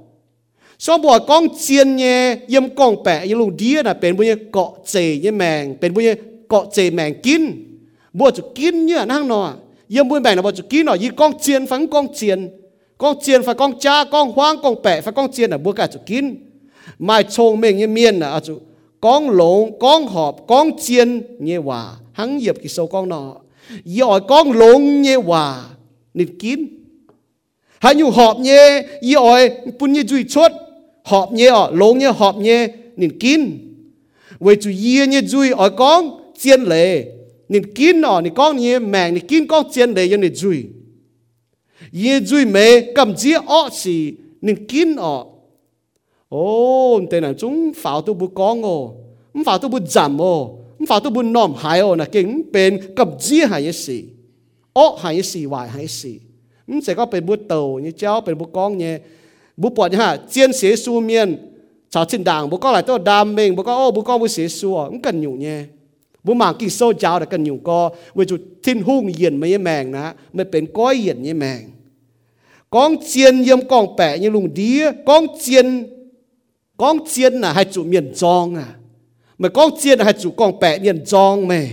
[0.79, 4.73] so bộ con chiên nhé yếm con bẻ yếm lùng đĩa là bên bùi cọ
[4.87, 6.05] chề như mèng bên bùi
[6.49, 7.66] cọ chề mèng kín บัวจะกินเนี่ยนั่งน
[8.20, 9.54] อ
[9.90, 10.94] yếm buôn bèn là bao chú kín nọ.
[10.94, 12.50] Y con chiên phẳng con chiên.
[12.98, 15.88] Con chiên phải con cha, con hoang, con bẻ phải con chiên là bùa cả
[15.88, 16.36] chú kín.
[17.00, 18.60] Mai chồng mình như miên là à chú,
[19.02, 21.94] con lộn, con họp, con chiên như hòa.
[22.12, 23.36] Hắn dịp cái sâu con nọ.
[23.86, 25.64] Giỏi con lộn như hòa.
[26.14, 26.68] Nịt kín.
[27.80, 28.88] Hay nhu họp nhé.
[29.02, 30.52] Giỏi bún như duy chốt.
[31.04, 32.68] Họp nhé ở lộn nhé, họp nhé.
[32.96, 33.58] Nịt kín.
[34.40, 37.17] Với chú yê như duy ở con, chiên lệ
[37.50, 40.66] nên kín nọ nịt con nhé mèng nịt kín con chiến lệ cho nịt duy
[41.92, 45.26] như duy mẹ cầm chia ọ xì, nên kín ọ
[46.30, 48.96] ô tên là chúng pháo tu bu con ô
[49.34, 52.42] không pháo tu bu giảm ô không pháo tu bu nòm hại ô là kinh
[52.52, 54.04] bên cầm chia hại xì,
[54.74, 56.20] ọ hại xì, hoài hại xì.
[56.68, 59.00] Không sẽ có bên bu tàu như cháu bên bu con nhé.
[59.58, 61.38] Bu bọt ha chiến sĩ su miên.
[61.90, 64.28] Chào trên đảng bu con lại tôi đam mình bu con ô bu con bu
[64.28, 65.64] sĩ su không cần nhủ nhé
[66.28, 67.90] bu mảng kinh sâu giáo là cần nhủ co.
[68.16, 71.70] Vì chủ thiên hung hiền mấy mèng na mới bên coi hiền như mèng
[72.70, 75.88] con chiên yếm con bẻ như lùng đĩa con chiên
[76.78, 78.66] con chiên là hai chủ miền giong à.
[79.38, 81.72] Mà con chiên là hai chủ con bẻ miền giong mày.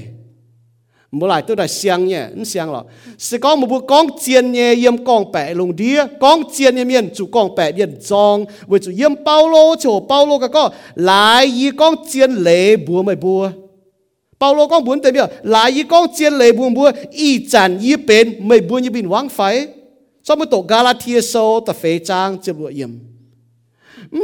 [1.10, 2.82] Mua lại tôi đã xiang nhé nó xiang rồi
[3.18, 6.84] sẽ có một bộ con chiên nhé, yếm con bẻ lùng đĩa con chiên nhé
[6.84, 8.44] miền chủ con bẻ miền giong.
[8.66, 10.38] Với chủ yếm bao lô chỗ bao lô
[14.40, 15.14] cái có lại y con chiên lệ bùa mày bùa bao lô con muốn tên
[15.14, 18.90] biểu lại y con chiên lệ bùa bùa y chản y bên mày bùa như
[18.90, 19.68] bình vắng phải
[20.22, 22.90] cho mới tổ Galatia sâu ta phê trang chụp lụa yếm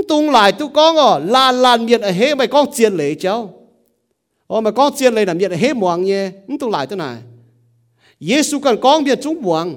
[0.09, 3.55] tung lại tu con ờ lan lan miệng ở hết mày con chiên lấy cháu
[4.47, 6.31] ô mày con chiên lấy là miệng ở hết muang nhé
[6.61, 7.17] tung lại tu này
[8.21, 9.75] Giêsu cần con miệng chúng muang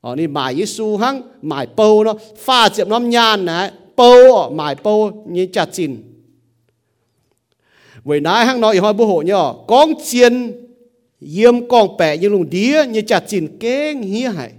[0.00, 4.50] ờ ni mài Giêsu hăng mài bầu nó pha chụp nó nhan này bầu ờ
[4.50, 6.09] mài bầu như chặt chín
[8.04, 10.52] vậy nãy hăng nói hỏi bố hộ nhỏ con chiên
[11.20, 14.50] yếm con bẻ như lùng đĩa như chặt chín kén hía hại.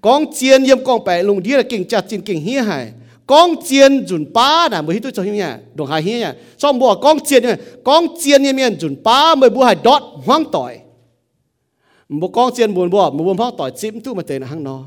[0.00, 2.92] Con chiên yếm con bẻ lùng đĩa là kinh chặt chín kinh hía hại.
[3.26, 6.78] Con chiên dùn ba nè mới tôi cho hiểu nhá đồng hài hiểu nhá xong
[6.78, 7.44] bùa, con chiên
[7.84, 10.78] con chiên như miền dùn ba mới bùa hài đọt hoang tỏi.
[12.08, 14.64] Một con chiên buồn bùa, một buồn hoang tỏi chim tu mà tên là hang
[14.64, 14.84] nó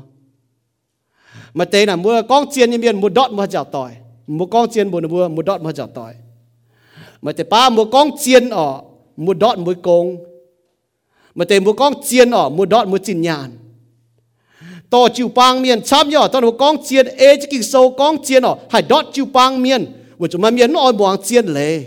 [1.54, 3.90] mà tên là mua con chiên như miền một đọt mà chảo tỏi.
[4.26, 6.14] Một con chiên buồn bùa, một đọt mà chảo tỏi
[7.22, 8.82] mà tên ba mua con chiên ở
[9.16, 10.16] mua đọt mua công
[11.34, 13.58] mà tên mua con chiên ở mua đọt mua chín nhàn.
[14.90, 18.16] To chiu pang miền, chăm nhỏ, to mua con chiên, ê chỉ kinh sâu con
[18.24, 19.84] chiên ở hay đọt chiu pang miền.
[20.18, 21.84] Vừa chúng mà miền nó buang chiên lệ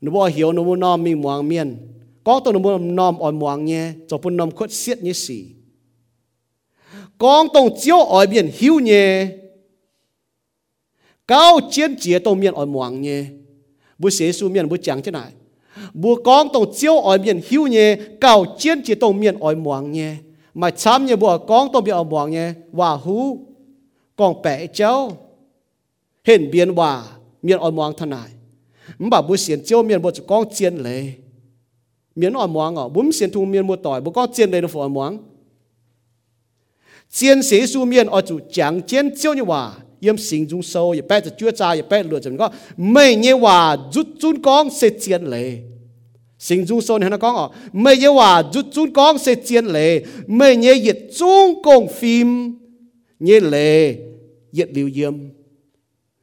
[0.00, 1.76] nó bỏ hiểu nó muốn nom mình muang miền.
[2.24, 5.44] Con tôi nó muốn nom ở muang nhé, cho phun nom khuất xiết như xì.
[7.18, 9.26] Con tông chiếu ở miền hiu nhé
[11.28, 13.24] cao chiên chia tông miền ở muang nhé
[14.02, 15.32] bữa sẽ su miền bữa chẳng thế này.
[15.94, 19.92] Bữa con tông chiếu ở miền hiu nhé cao chiên chỉ tông miền ở muang
[19.92, 20.14] nhé
[20.54, 23.38] mà chăm như bùa con tông miền ở muang nhé và hú,
[24.16, 25.16] con bẻ cháu.
[26.24, 27.04] Hiện biến hòa
[27.42, 28.28] miền ở muang thế này.
[28.98, 31.04] Mà bùa xiên chiếu miền bùa con chiên lệ.
[32.14, 34.68] Miền ở muang ở bùm xiên thùng miền bùa tỏi bùa con chiên lệ nó
[34.68, 35.18] phụ ở muang
[37.10, 39.72] chiên sĩ su miền ở chủ chẳng chiên chiếu như hòa
[40.02, 43.34] yếm sinh dung sâu, yếm bé chúa cha, yếm bé lừa chừng có mấy như
[43.34, 45.58] hòa rút chun con sẽ chiến lệ.
[46.38, 49.66] Sinh dung sâu này nó có ngọ mấy nhớ hòa rút chun con sẽ chiến
[49.66, 50.04] lệ.
[50.26, 52.58] Mấy nhớ yết chung công phim
[53.20, 53.96] nhớ lệ
[54.52, 55.14] yết liu yếm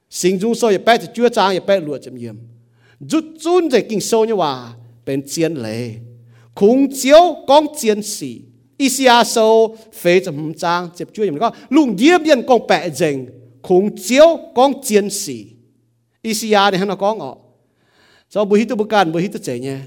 [0.10, 2.36] sinh dung sâu yết bé chúa cha yết bé lừa chấm yếm
[3.00, 4.74] rút chun để kinh sâu như hòa
[5.06, 5.92] bên chiến lệ.
[6.56, 8.42] Khủng chiếu con chiến sĩ
[8.78, 13.39] Isia sâu phê chấm trang chếp chúa yếm có lùng yếm yên con bẹ dình
[13.62, 15.48] khung chiếu con chiến sĩ.
[16.22, 17.38] Isia này nó có ngọ.
[18.30, 19.78] Cho bùi hít tu bùi can bùi hít tu chế nhé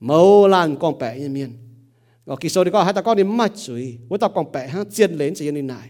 [0.00, 1.52] mâu lan con bẻ như miên.
[2.26, 4.66] Có kỳ số đi có hai ta con đi mắt suy, với ta con bẻ
[4.66, 5.88] hang chiến lên chỉ như này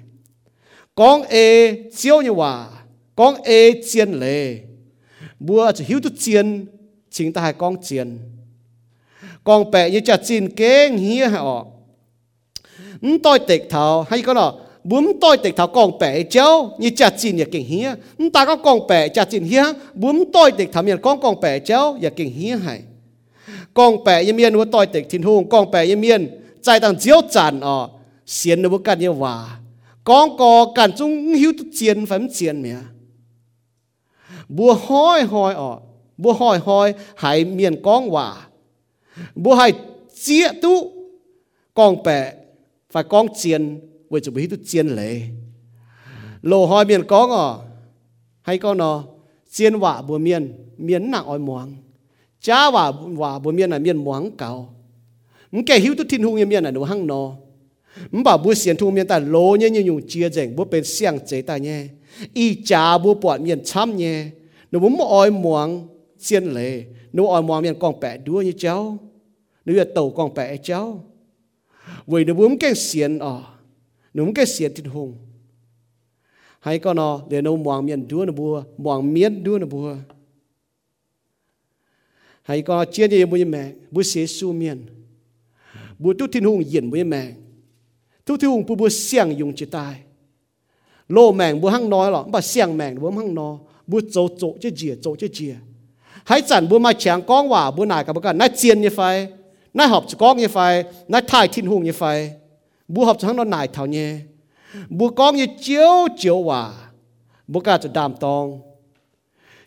[0.94, 2.68] con e chiếu như hòa.
[3.16, 4.58] Con e chiến lệ
[5.40, 6.66] bữa chỉ hiếu tu chiến,
[7.10, 8.18] chính ta hai con chiến,
[9.44, 11.66] con bẻ như chặt chiến kế nghĩa họ
[13.02, 14.06] ń tôi tịch thảo.
[14.10, 17.66] Hay có nào bún tôi tịch thảo con bẻ cháu, như chặt chín như kinh
[17.66, 21.20] hia chúng ta có con bẻ chặt chín hia bún tôi tịch thảo miền con
[21.20, 22.82] con bẻ cháu như kinh hia hay
[23.74, 26.96] con bè yếm miên của tôi tịch thiên hùng con bè yếm miên trái tăng
[26.96, 27.88] chiếu chản ở,
[28.26, 29.58] xiên nó cần như hòa.
[30.04, 32.76] Con có cần chung hiếu tu phải phẩm chiên mẹ?
[34.48, 35.78] Bùa hỏi hỏi ở
[36.16, 38.36] bùa hỏi hỏi hãy miền con hòa.
[39.34, 39.72] Bùa hãy
[40.22, 40.92] chia tu
[41.74, 42.32] con bè
[42.90, 45.20] phải con chiến với chủ bí tu chiên lệ.
[46.42, 47.64] Lô hoi miền có ngỏ
[48.42, 49.04] hay có nó
[49.50, 51.76] chiên vả bùa miền miền nặng oi muang
[52.40, 54.74] cha vả vả bùa miền là miền muang cao
[55.52, 57.36] mình kể hiếu tu thiên hung miền là đồ hăng nó
[58.10, 60.84] mình bảo bùa xiên thu miền ta lô nhé như nhung chia rảnh bùa bên
[60.84, 61.86] xiang chế ta nhé.
[62.34, 64.26] Y cha bùa bọt miền chăm nhé.
[64.70, 65.88] Nó muốn oi muang
[66.30, 66.84] lệ.
[67.12, 68.98] Nó oi muang miền con bẹ đua như cháu.
[69.64, 71.04] Nó là tàu con bẹ cháu.
[72.06, 73.42] Vì nó muốn cái xiên ở.
[74.17, 79.87] นเลยหนูอ้อยมวงเมียนกองแปะด้วยเนี่ยเจ้าหนูอย่าเต่ากองแปะเจ้าเว้ยหนูบ่มแกงเสียนอ่อหนูบ่แกงเสียนทินหงให้ก็นอเดี๋ยวหนูมวงเมียนด้วยนะบัวมวงเมียนด้วยนะบัว
[82.45, 83.63] ให้ก็เจียนยังบุญแม่
[83.93, 84.77] บุเสียสู้เมียน
[86.01, 87.21] บุตุทินหงเย็นบุญแม่
[88.25, 89.95] ทุกที่หงปูบุเสียงยุงจิตาย
[91.11, 93.49] โลแมงบุหั่งน้อยหรอกบ่เสียงแมงบุหั่งน้อ
[93.89, 95.53] บุโจโจเจเจียโจเจเจีย
[96.27, 99.01] ให้จันบุมาเฉียงก้องว่าบุนายกับกันนายเจียนยี่ไฟ
[99.77, 100.57] นายหอบจะก้องยี่ไฟ
[101.11, 102.03] นายถ่ายทินหงยี่ไฟ
[102.88, 104.16] bu học chẳng nó nải thảo nhé.
[104.88, 106.72] Bu con như chiếu chiếu hòa.
[107.46, 108.60] Bu cả cho đàm tông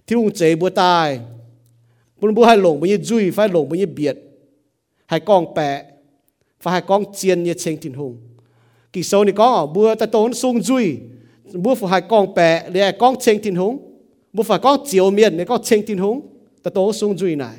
[0.08, 1.20] thì ông chế bu tai.
[2.22, 4.18] Bu bu hay lồng bu như duy phải lồng bu như biệt.
[5.06, 5.86] Hay con bẹ
[6.64, 8.18] và hai con chiên như chênh thiên hùng.
[8.94, 10.98] Kỳ sâu này có ở bu ta tốn sung duy
[11.54, 13.78] bu phải hai con bẹ để con chênh thiên hùng.
[14.34, 16.22] Bu phải con chiếu miền để con chênh thiên hùng.
[16.64, 17.56] Ta tốn sung duy này.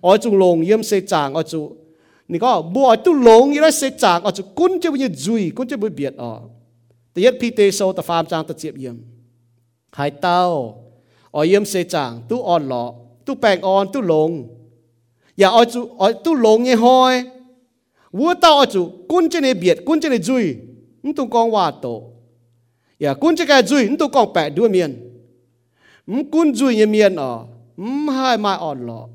[0.00, 1.76] Ở chung lồng yếm xây tràng ở chung
[2.31, 4.95] นี่ก็บัวตุลงยี่ไรเสจากอาจจะกุ้นจะไป
[5.25, 6.31] จุยกุ้นจะไปเบียดอ๋อ
[7.11, 8.97] แต่ยัดพี่เตโซตะฟามจางตะเจียบเยี่ยม
[9.97, 10.41] หายเต้า
[11.33, 12.83] อ๋อเยี่ยมเสจางตู้อ่อนหล่อ
[13.25, 14.31] ตู้แปลงอ่อนตู้ลง
[15.37, 17.15] อย่าอ๋อจุอ๋อตู้ลงยี่ห้อย
[18.13, 20.55] vua tao ở chủ quân trên này biệt quân trên này duy
[21.03, 22.03] chúng tôi con hòa tổ
[22.99, 25.11] ya quân trên cái duy chúng tôi con bẻ đua miền
[26.07, 27.45] chúng quân duy như miền ở
[27.77, 29.07] chúng hai mai on lọ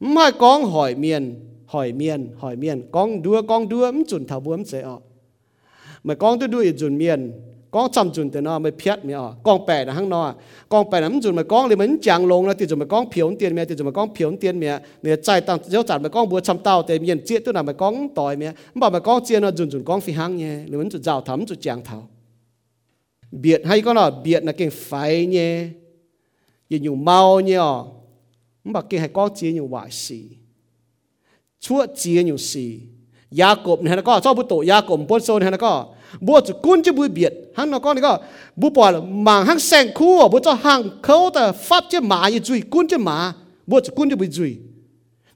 [0.00, 1.34] chúng hai con hỏi miền
[1.71, 2.83] hỏi miền hỏi miền.
[2.91, 4.97] Con đua con đua mình chuẩn thảo buồm sẽ ở
[6.03, 7.31] mà con tôi đua chuẩn miền,
[7.71, 10.35] con chăm chuẩn từ nó mới phiết mẹ à con bẻ là hăng nó
[10.69, 13.11] con bẻ nắm chuẩn mà con liền mình chẳng lông là thì chuẩn mà con
[13.11, 14.79] phiếu tiền mẹ, thì chuẩn mà con phiếu tiền mẹ.
[15.03, 17.61] Mi chạy tăng giáo chặt mà con bữa chăm tao thì miền chết tôi là
[17.61, 18.53] mà con tỏi mẹ.
[18.73, 20.55] Mà mà con chia nó chuẩn chuẩn con phi hăng nhé.
[20.65, 22.07] Liền mình chuẩn giàu thắm chuẩn chẳng thảo.
[23.31, 25.67] Biệt hay con là biệt là cái phải nhé.
[26.69, 27.59] Giờ dùng mau nhé
[28.63, 30.40] mà cái hay con chia nhiều hoài xì.
[31.60, 32.78] chúa chia dùng xì
[33.30, 35.86] Jacob này nó có cho bút tổ Jacob bút số này nó có
[36.26, 38.12] บัวจะกุ้นจะบุยเบียดหังนก็นี่ก็
[38.60, 38.90] บัวปล่อย
[39.26, 43.18] มังหังแสงคู่บัวจะหังเขาแต่ฟัดจะหมาอยู่จุยกุ้นจะหมา
[43.70, 44.52] บัวจะกุ้นจะบุยจุย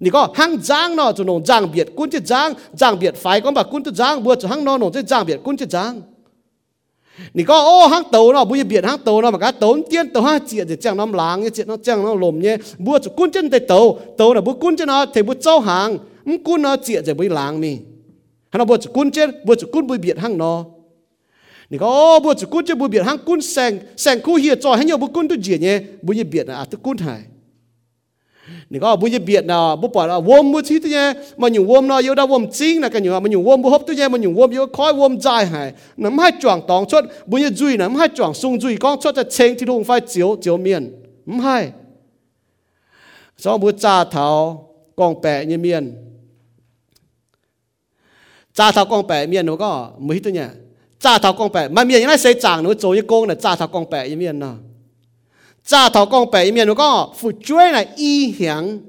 [0.03, 2.49] นี่ก็หังจางเนาะจะนงจางเบียดกุ้นจะจาง
[2.81, 5.93] จางเบียดไฟก็แบบกุ้นจะจางบัวจะหังนอนงจะจางเบียดกุ้นจะจาง
[7.37, 12.55] นี่ก็โอ้หังโตเนาะบุยเบียดหังโตเนาะมันก็โตเตี้ยนโตห้าเจียจะจ้างน้ำล้างเนี่ยเจียน้ำจ้างน้ำลมเนี่ย
[12.85, 13.75] บัวจะกุ้นจะได้โต
[14.19, 15.89] โตเนาะบัวกุ้นจะเนาะเทบัวเจ้าหาง
[16.30, 17.74] มกุนเนาเจียจะไปล้างมี
[18.52, 20.54] ฮันเอาบจุกุนเจบจุกุนบุเบียดห้างนอ
[21.72, 21.88] นี่ก็
[22.24, 23.72] บจุกุนจะบุเบียดห้างกุนแสง
[24.02, 25.76] แสงคู่เฮียจอให้เยบุกุนตุเจียเนี่ย
[26.06, 27.22] บุยเบียดนะอาจจะกุนหาย
[28.72, 31.06] นี่ก็บุยเบียดนะบุปผาวมบุชีตุเนี่ย
[31.42, 35.70] มันอยู่วมนอเยดาวมจริงนะกันอยู่มันอยู่วมบุฮบตุเนี่ยมันอยู่วมเยคอยวมใจหาย
[36.04, 40.84] น้ำให้จ่วงตองชดบุยจุยน้ำให้จ่วงซุงจุยก้องชดจะเชงที่ลงไฟเจียวเจียวเมียน
[41.26, 41.58] ไม่ให้
[43.44, 44.28] สองบุจ่าเท้า
[45.00, 45.86] กองแปะเยเมียน
[48.56, 50.42] cha thao con bẻ miền nó có mấy tôi nhỉ
[51.00, 53.56] cha thao con bẻ mà miền những xây chẳng nó chỗ như con là cha
[53.56, 54.56] thao con bẻ như miền nào
[55.66, 58.80] cha thao con bẻ miền nó có phụ chuối là y hiang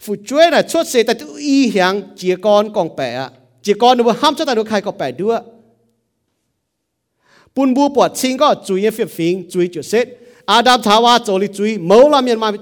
[0.00, 3.28] phụ chuối là xuất xế tại y hiang chỉ con con bẻ
[3.62, 5.36] chỉ con nó ham cho ta được khai con bẻ đưa
[7.54, 9.68] bun bu bọt xin có chú ý phiền phiền chú ý
[10.46, 12.52] Adam thảo hoa chỗ lý chú ý mẫu là miền mà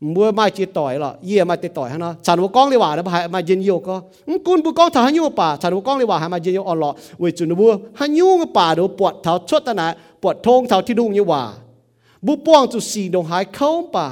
[0.00, 2.96] mua mai chỉ tỏi là ye mai chỉ tỏi hả chẳng có con đi vào
[2.96, 4.02] đó mà mà dân yêu có
[4.44, 6.54] cún bu con thằng hắn yêu bà chẳng có con đi vào hay mà dân
[6.54, 9.74] yêu on lọ vì chuẩn bu hắn yêu cái bà đó bọt thảo chốt ta
[9.74, 11.42] nè bọt thong thảoที่ดุงnhưว่า
[12.27, 14.07] บุป้วงจุสีดงหายเข้าป่า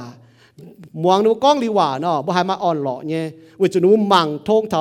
[1.02, 3.24] มวงนูก้องลีว่าเนาะบุหายมาอ่อนหล่อเนี่ย
[3.60, 4.80] วิจุนูมังทงเท้า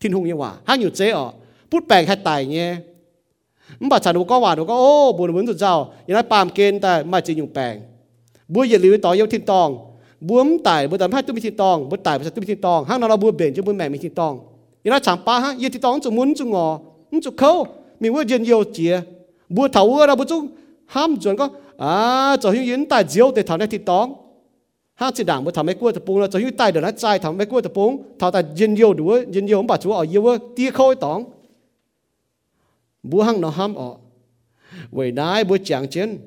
[0.00, 1.26] ทิ้นหงยีว่าห้างอยู่เจ๊ออ
[1.70, 2.70] พูดแปลงให้ตายเนี่ย
[3.80, 7.74] มันบาดฉันก็หวานก็โอ้บุญเหมือนสุดเจ้าอย่างนั้นปามเกณฑ์แต่มาจริงอยู่แปลง
[8.52, 9.68] บัวเยลิ้วต่อเย้าทิ้นตอง
[10.28, 14.32] บัวมตายบัวตายให้ตุ้มทิ้นตองบัวตายบัวตุ้มทิ้นตองห้างนั้นเราบัวเบ่งจุบุญแม่มีทิ้นตอง
[14.82, 16.66] อย่างนั้นฉางป้าฮะเยี่ทิ้นตองจุมุนจุงอ
[17.10, 17.52] มันจุเข้า
[18.00, 18.92] มีว่าเย็นเยียวเจีย
[19.54, 20.36] บัวเถาเออเราบัวจุ
[20.90, 21.48] ham chuẩn có
[21.78, 24.14] à cho hữu yến tài diêu để thảo này thịt tóng
[24.94, 26.90] ha chỉ đảng mới thảo mấy cua tập bung là cho hữu tài được nó
[26.90, 29.76] trai thảo mấy cua tập bung thảo tài dân yêu đủ dân yêu ông bà
[29.76, 31.24] chú ở yêu tia khôi tóng
[33.02, 33.94] bố hăng nó ham ở.
[34.90, 36.18] Vậy nãy bố chẳng chiến.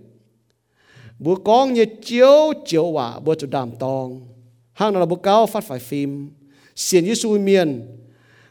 [1.19, 4.27] Bố con như chiếu chiếu quả bố chú đàm tòng.
[4.73, 6.30] Hàng là bố cao phát phải phim.
[6.76, 7.88] Xiên như suy miền.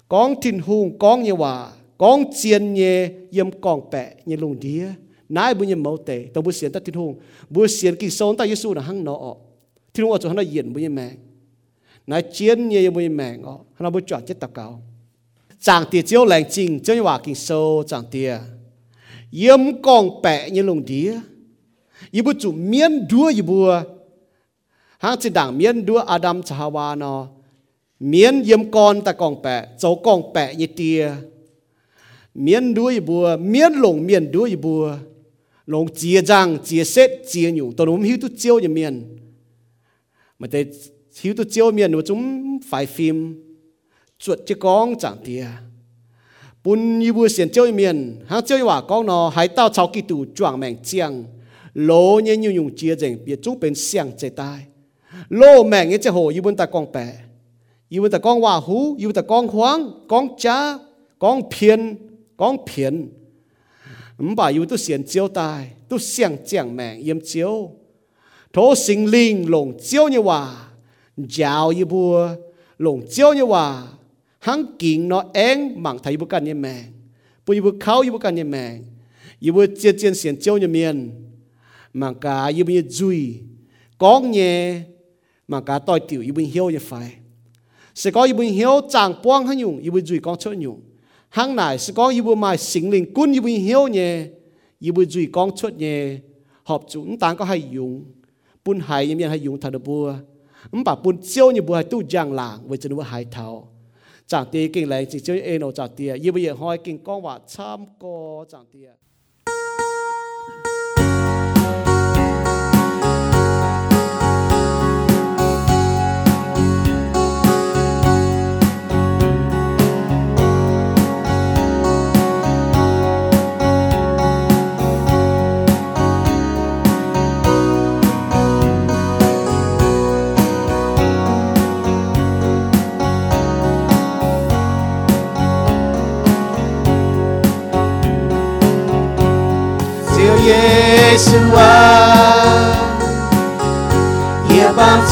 [0.09, 4.87] Con thìn hùng, con như quả con chiên như yếm con bẹ như lùng đĩa
[5.29, 7.21] nãy bu như mẫu te to bu xiên ta thìn hung
[7.51, 9.35] bu xiên ki son ta Giêsu là hang nọ.
[9.95, 11.11] Thìn hung ở chỗ hắn là diễn bữa như mẹ.
[12.07, 14.83] Nãy chiên như bữa như mẹ ngọ, hắn là bữa chọn chết tao cao
[15.63, 18.39] chàng tia chiếu lành trình cho như quả kỳ sâu chàng tia
[19.31, 21.21] yếm con bẹ như lùng đĩa.
[22.11, 23.67] Ibu chu miên đua ibu
[24.99, 27.27] hang chỉ đảng miên đua Adam Chahawa no
[28.01, 31.11] miên yếm con ta con bẹ cháu con bẹ như tia.
[32.35, 34.97] Miên đuôi bùa miên lồng miên đuôi bùa
[35.67, 37.73] lồng chia răng chia xét chia nhủ.
[37.77, 39.17] Tôi muốn hiểu tu chiêu như miền,
[40.39, 40.65] mà thế
[41.21, 43.45] hiểu tu chiêu miền nó chúng phải phim
[44.19, 45.47] chuột chứ con chẳng tia
[46.65, 50.25] bún ibu xiên chiêu miên hang chiêu hòa con nó hãy tao cháu kỳ tù
[50.35, 51.25] choàng mèn chiang
[51.75, 54.67] lô như nhiều nhung chia dành biệt chúng bên xiang chế tai.
[55.29, 57.13] Lô mẹ như chế hồ yêu bên ta con bè.
[57.89, 60.79] Yêu bên ta con hòa hú yêu bên ta con hoang con cha
[61.19, 61.97] con phiền
[62.37, 63.09] con phiền.
[64.23, 67.71] 唔 bà yêu tu xiên chiếu tai tu xiang chiang mẹ yếm chiếu
[68.53, 70.69] thổ sinh linh lồng chiếu như hòa
[71.17, 72.29] giáo như bùa
[72.79, 73.87] lồng chiếu như hòa
[74.39, 76.85] hắn kín nó én mạng thầy bữa cần như mẹ
[77.47, 78.79] bùi bữa khâu bữa cần như mẹ
[79.41, 81.11] yêu bữa chia chia xiên chiếu như miền
[81.95, 83.35] mà cả yêu như duy
[83.99, 84.81] con nhẹ
[85.49, 87.13] mà cả tôi tiểu yêu bây hiếu như phải
[87.95, 90.81] sẽ có yêu bây hiếu chẳng quang hay nhung yêu bây duy con chốt nhung
[91.33, 94.27] hàng này sẽ có yêu mai sinh linh quân yêu bây hiếu nhẹ
[94.79, 96.17] yêu bây duy con chốt nhé
[96.63, 98.05] họp chúng ta có hay dùng
[98.65, 100.15] bún hay như hay dùng thật bùa
[100.73, 103.69] ấm bà bún chiêu như bùa hay tu giang làng với chân bùa hay thảo
[104.27, 107.23] chẳng tiếc kinh lại chỉ chơi eno chẳng tiếc yêu bây giờ hỏi kinh con
[107.23, 108.93] và tham co chẳng tiếc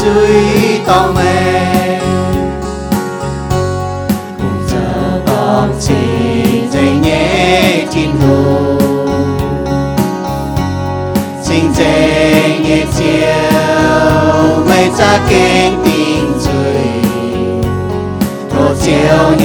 [0.86, 1.20] 倒霉，
[4.66, 4.72] 就
[5.26, 5.94] 当前
[6.72, 8.24] 正夜天路，
[11.44, 11.84] 正正
[12.64, 12.96] 夜照，
[14.66, 14.98] 为扎
[15.28, 15.36] 经
[15.84, 15.92] 定
[16.38, 16.48] 罪，
[18.48, 18.86] 多照
[19.36, 19.44] 尿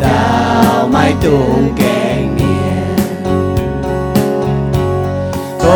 [0.00, 1.24] 到埋东
[1.76, 1.85] 嘅。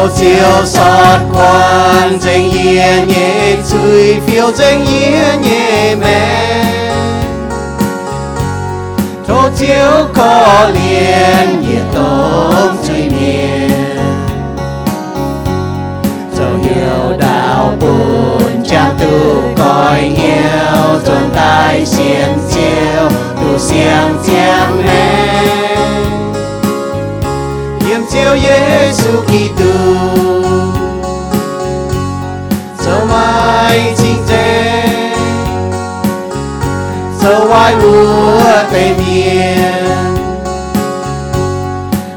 [0.01, 6.63] Tô chiều xót quan danh yên nhẹ suy phiêu danh yên nhẹ mẹ
[9.27, 13.71] thô chiếu có liền nhiệt tôm suy miền
[16.37, 24.83] Dẫu hiểu đạo buồn cha tu coi hiểu tồn tại xiên chiều tu xiên chiang
[24.85, 25.70] mẹ
[28.13, 29.65] Yếm chiều Giêsu Kitô.
[32.85, 34.17] Dẫu mai chính
[37.21, 40.15] sao ai vua tây miên,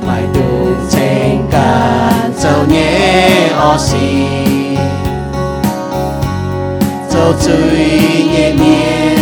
[0.07, 4.27] mai tu trên cạn châu nhé o xì.
[7.13, 9.19] Châu chui nhẹ miền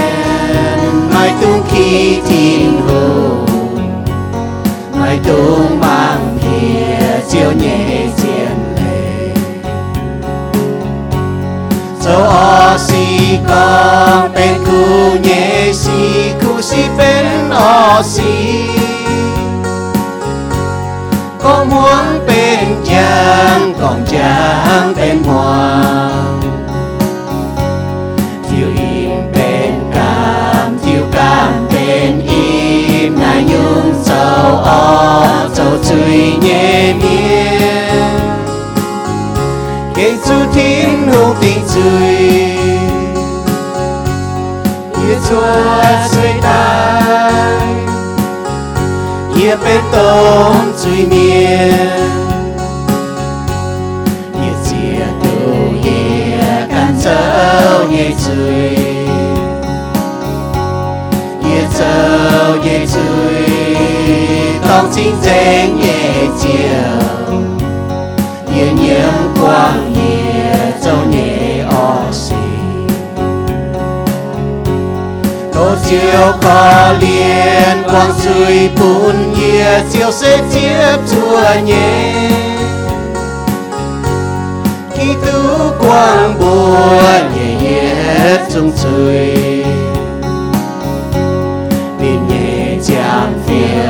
[1.14, 3.36] mai tung khi thiên hồ.
[5.00, 5.81] Mai tung
[7.32, 9.34] phía chiều nhẹ chiến lệ.
[12.04, 18.64] Châu o si con bên cu nhẹ si, cu si bên o si,
[21.42, 26.40] có muốn bên chàng còn chàng bên hoàng.
[28.50, 36.93] Thiếu im bên cam thiếu cam bên im na nhung sâu o sâu chui nhẹ
[36.93, 38.10] miên
[39.94, 42.19] cái chú thiên hùng tình chui
[45.09, 45.43] Yêu chúa
[46.10, 47.62] suy tai
[49.36, 51.73] Ia bên tôm chui miên
[54.35, 56.97] Ia chia tu ia can
[64.12, 66.12] châu nhẹ chui Ia châu nhẹ chui Tông chính danh nhẹ
[66.43, 66.98] chiều.
[68.56, 72.34] Ia nhiễm quang ia châu nhẹ o xì.
[75.52, 82.14] Tô chiều có liên quang suy bùn nhẹ chiều sẽ tiếp chùa nhẹ
[84.94, 85.06] Khi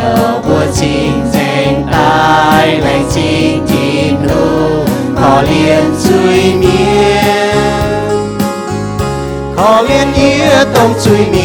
[0.02, 1.40] 透过清净
[1.86, 1.94] 带
[2.80, 4.28] 来清净路，
[5.14, 5.50] 可怜
[5.96, 6.10] 罪
[6.60, 6.66] 孽，
[9.54, 10.20] 可怜一
[10.74, 11.42] 道罪孽。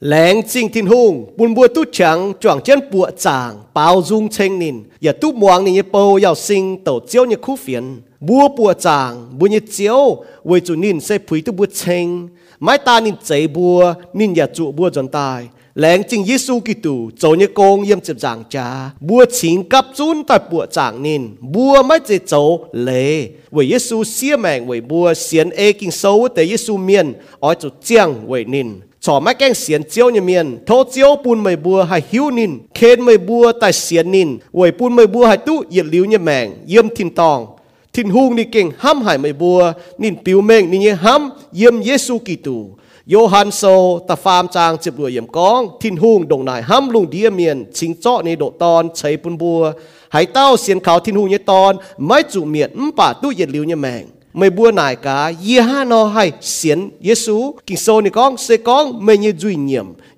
[0.00, 4.58] lén xin thiên hùng buồn bùa tu trắng, choảng chân bùa chàng bao dung chênh
[4.58, 8.72] nín ya tu muang nín bầu yào sinh tổ chiếu như khu phiền bùa bùa
[8.72, 12.99] chàng bùa như chiếu với chủ nín sẽ phí tu bùa chênh tranh mái ta
[12.99, 17.99] nín chạy bùa nínอย่าtrụ bùa dần tai lãng chính Giêsu Kitô cho như công yếm
[18.01, 22.59] chụp giảng cha bùa chính cấp chun tại bùa chàng nín bùa mái chế chỗ
[22.71, 27.53] lệ với Giêsu xia mèng với bùa xiên ê kinh sâu tại Giêsu miền ở
[27.53, 28.67] chỗ chiang với nín
[29.05, 37.39] ชอไม่แกงเสียนเจียวเนี่ยเมียนโทเจียวปูนไม่บัวให้หิวนินเคนไม่บัวแต่เสียนนินไว้ปูนไม่บัวให้ตู้เหยียดลิ้วเนี่ยแมงเยี่ยมทินตอง
[37.97, 39.59] ทินฮูงนี่เก่งห้ำหายไม่บัว
[40.01, 42.57] นินปิวเมงนี่เนี่ยห้ำเยี่ยมเยซูกิตู
[43.09, 43.61] โยฮันโซ
[44.09, 49.61] ตะฟามจางจิบรวยเยี่ยมกอง ทินฮูงดงนายห้ำลุงเดียเมียน ชิงเจาะในโดตอนใช้ปุนบัว
[50.13, 51.71] ให้เต้าเสียนเขาทินฮูงเนี่ยตอน
[52.05, 53.47] ไม่จุเมียนมป่าตู้เหยีย